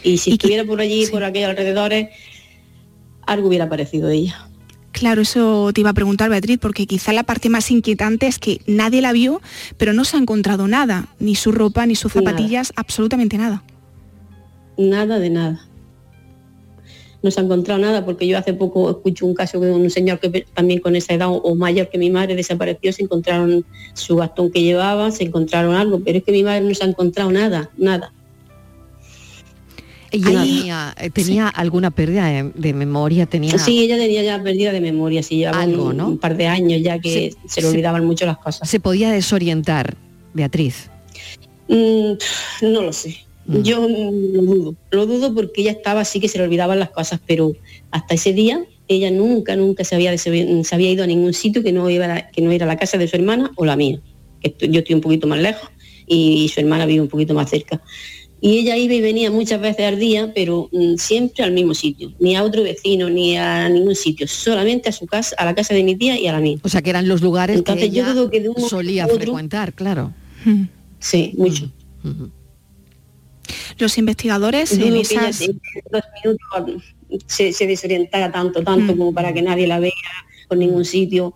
[0.02, 2.08] Y si estuviera por allí, por aquellos alrededores,
[3.22, 4.48] algo hubiera parecido de ella.
[4.96, 8.62] Claro, eso te iba a preguntar, Beatriz, porque quizá la parte más inquietante es que
[8.66, 9.42] nadie la vio,
[9.76, 13.62] pero no se ha encontrado nada, ni su ropa, ni sus zapatillas, absolutamente nada.
[14.78, 15.68] Nada de nada.
[17.22, 20.18] No se ha encontrado nada porque yo hace poco escucho un caso de un señor
[20.18, 24.50] que también con esa edad o mayor que mi madre desapareció, se encontraron su bastón
[24.50, 27.68] que llevaba, se encontraron algo, pero es que mi madre no se ha encontrado nada,
[27.76, 28.14] nada.
[30.10, 33.26] ¿Ella tenía, alguna pérdida de, memoria?
[33.26, 33.58] Tenía...
[33.58, 36.08] Sí, ella tenía ya pérdida de memoria, sí, llevaba Algo, un, ¿no?
[36.08, 38.68] un, par de años ya que se, le olvidaban mucho las cosas.
[38.68, 39.96] ¿Se podía desorientar,
[40.34, 40.90] Beatriz?
[41.68, 42.12] Mm,
[42.62, 43.16] no lo sé.
[43.46, 43.62] Mm.
[43.62, 47.20] Yo lo dudo, lo dudo porque ella estaba así que se le olvidaban las cosas,
[47.26, 47.52] pero
[47.90, 50.30] hasta ese día ella nunca, nunca se había, se
[50.72, 53.16] había ido a ningún sitio que no, iba, que no era la casa de su
[53.16, 54.00] hermana o la mía.
[54.42, 55.68] yo estoy un poquito más lejos
[56.06, 57.82] y su hermana vive un poquito más cerca
[58.46, 62.12] y ella iba y venía muchas veces al día, pero mm, siempre al mismo sitio,
[62.20, 65.74] ni a otro vecino, ni a ningún sitio, solamente a su casa, a la casa
[65.74, 66.56] de mi tía y a la mía.
[66.62, 70.14] O sea que eran los lugares que yo dudo que de un solía frecuentar, claro.
[71.00, 71.72] Sí, mucho.
[73.78, 75.40] Los investigadores en esas...
[75.90, 76.84] dos minutos
[77.26, 79.90] se, se, desorientara tanto, tanto como para que nadie la vea
[80.46, 81.34] por ningún sitio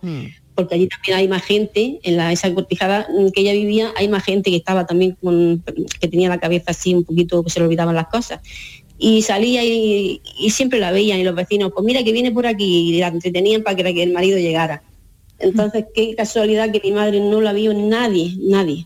[0.55, 4.23] porque allí también hay más gente, en la, esa cortijada que ella vivía, hay más
[4.23, 5.63] gente que estaba también con,
[5.99, 8.39] que tenía la cabeza así un poquito, que se le olvidaban las cosas.
[8.97, 12.89] Y salía y, siempre la veían y los vecinos, pues mira que viene por aquí
[12.89, 14.83] y la entretenían para que, el marido llegara.
[15.39, 18.85] Entonces, qué casualidad que mi madre no la vio nadie, nadie.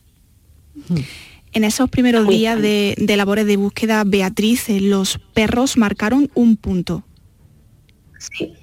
[1.51, 6.55] En esos primeros días de, de, labores de búsqueda, Beatriz, eh, los perros marcaron un
[6.55, 7.03] punto.
[8.18, 8.53] Sí,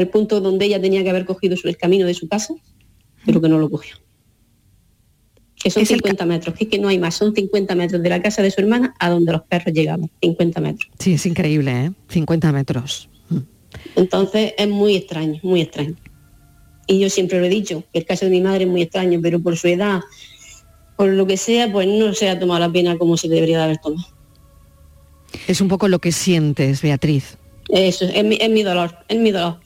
[0.00, 2.54] el punto donde ella tenía que haber cogido el camino de su casa,
[3.24, 3.96] pero que no lo cogió.
[5.56, 8.22] Que son 50 metros, que es que no hay más, son 50 metros de la
[8.22, 10.90] casa de su hermana a donde los perros llegaban, 50 metros.
[10.98, 11.92] Sí, es increíble, ¿eh?
[12.08, 13.08] 50 metros.
[13.28, 13.38] Mm.
[13.96, 15.96] Entonces es muy extraño, muy extraño.
[16.86, 19.20] Y yo siempre lo he dicho, que el caso de mi madre es muy extraño,
[19.22, 20.00] pero por su edad,
[20.96, 23.64] por lo que sea, pues no se ha tomado la pena como se debería de
[23.64, 24.06] haber tomado.
[25.46, 27.37] Es un poco lo que sientes, Beatriz.
[27.68, 29.58] Eso, es mi, dolor, es mi dolor.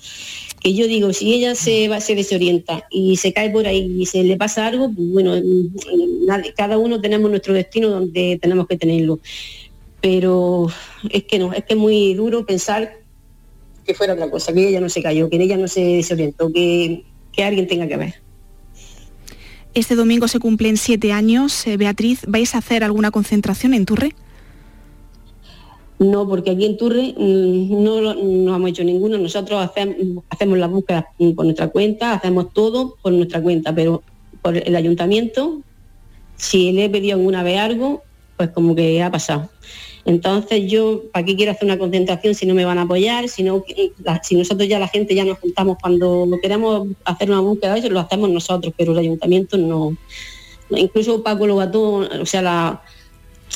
[0.61, 4.07] Que yo digo, si ella se va, se desorienta y se cae por ahí y
[4.07, 8.77] se le pasa algo, pues bueno, mm, cada uno tenemos nuestro destino donde tenemos que
[8.77, 9.19] tenerlo.
[10.01, 10.69] Pero
[11.11, 12.99] es que no, es que es muy duro pensar
[13.85, 17.05] que fuera otra cosa, que ella no se cayó, que ella no se desorientó, que,
[17.33, 18.15] que alguien tenga que ver.
[19.75, 21.67] Este domingo se cumplen siete años.
[21.67, 24.13] Eh, Beatriz, ¿vais a hacer alguna concentración en Turre?
[26.03, 29.19] No, porque aquí en Turre mm, no, no hemos hecho ninguno.
[29.19, 31.05] Nosotros hacemos, hacemos las búsquedas
[31.37, 34.03] por nuestra cuenta, hacemos todo por nuestra cuenta, pero
[34.43, 35.61] por el ayuntamiento,
[36.37, 38.03] si le he pedido alguna vez algo,
[38.37, 39.49] pues como que ha pasado.
[40.05, 43.29] Entonces yo, ¿para qué quiero hacer una concentración si no me van a apoyar?
[43.29, 43.45] Si,
[44.25, 48.01] si nosotros ya la gente ya nos juntamos cuando queremos hacer una búsqueda, eso lo
[48.01, 49.97] hacemos nosotros, pero el ayuntamiento no.
[50.71, 52.83] Incluso Paco Lobató, o sea, la,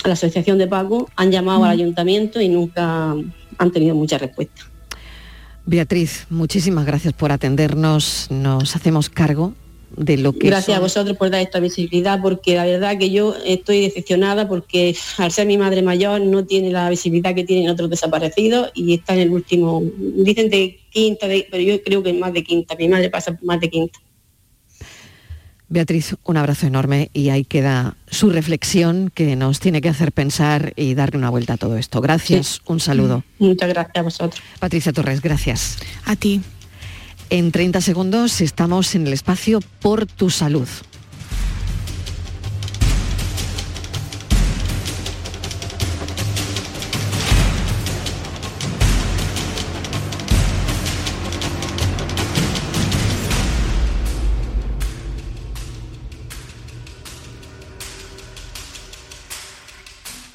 [0.04, 3.14] la Asociación de Paco han llamado al ayuntamiento y nunca
[3.58, 4.62] han tenido mucha respuesta.
[5.64, 8.28] Beatriz, muchísimas gracias por atendernos.
[8.30, 9.54] Nos hacemos cargo
[9.96, 10.46] de lo que...
[10.46, 14.96] Gracias a vosotros por dar esta visibilidad, porque la verdad que yo estoy decepcionada porque
[15.18, 19.14] al ser mi madre mayor no tiene la visibilidad que tienen otros desaparecidos y está
[19.14, 23.10] en el último, dicen de quinta, pero yo creo que más de quinta, mi madre
[23.10, 23.98] pasa más de quinta.
[25.68, 30.72] Beatriz, un abrazo enorme y ahí queda su reflexión que nos tiene que hacer pensar
[30.76, 32.00] y darle una vuelta a todo esto.
[32.00, 33.24] Gracias, un saludo.
[33.38, 34.42] Muchas gracias a vosotros.
[34.60, 35.78] Patricia Torres, gracias.
[36.04, 36.40] A ti.
[37.30, 40.68] En 30 segundos estamos en el espacio por tu salud.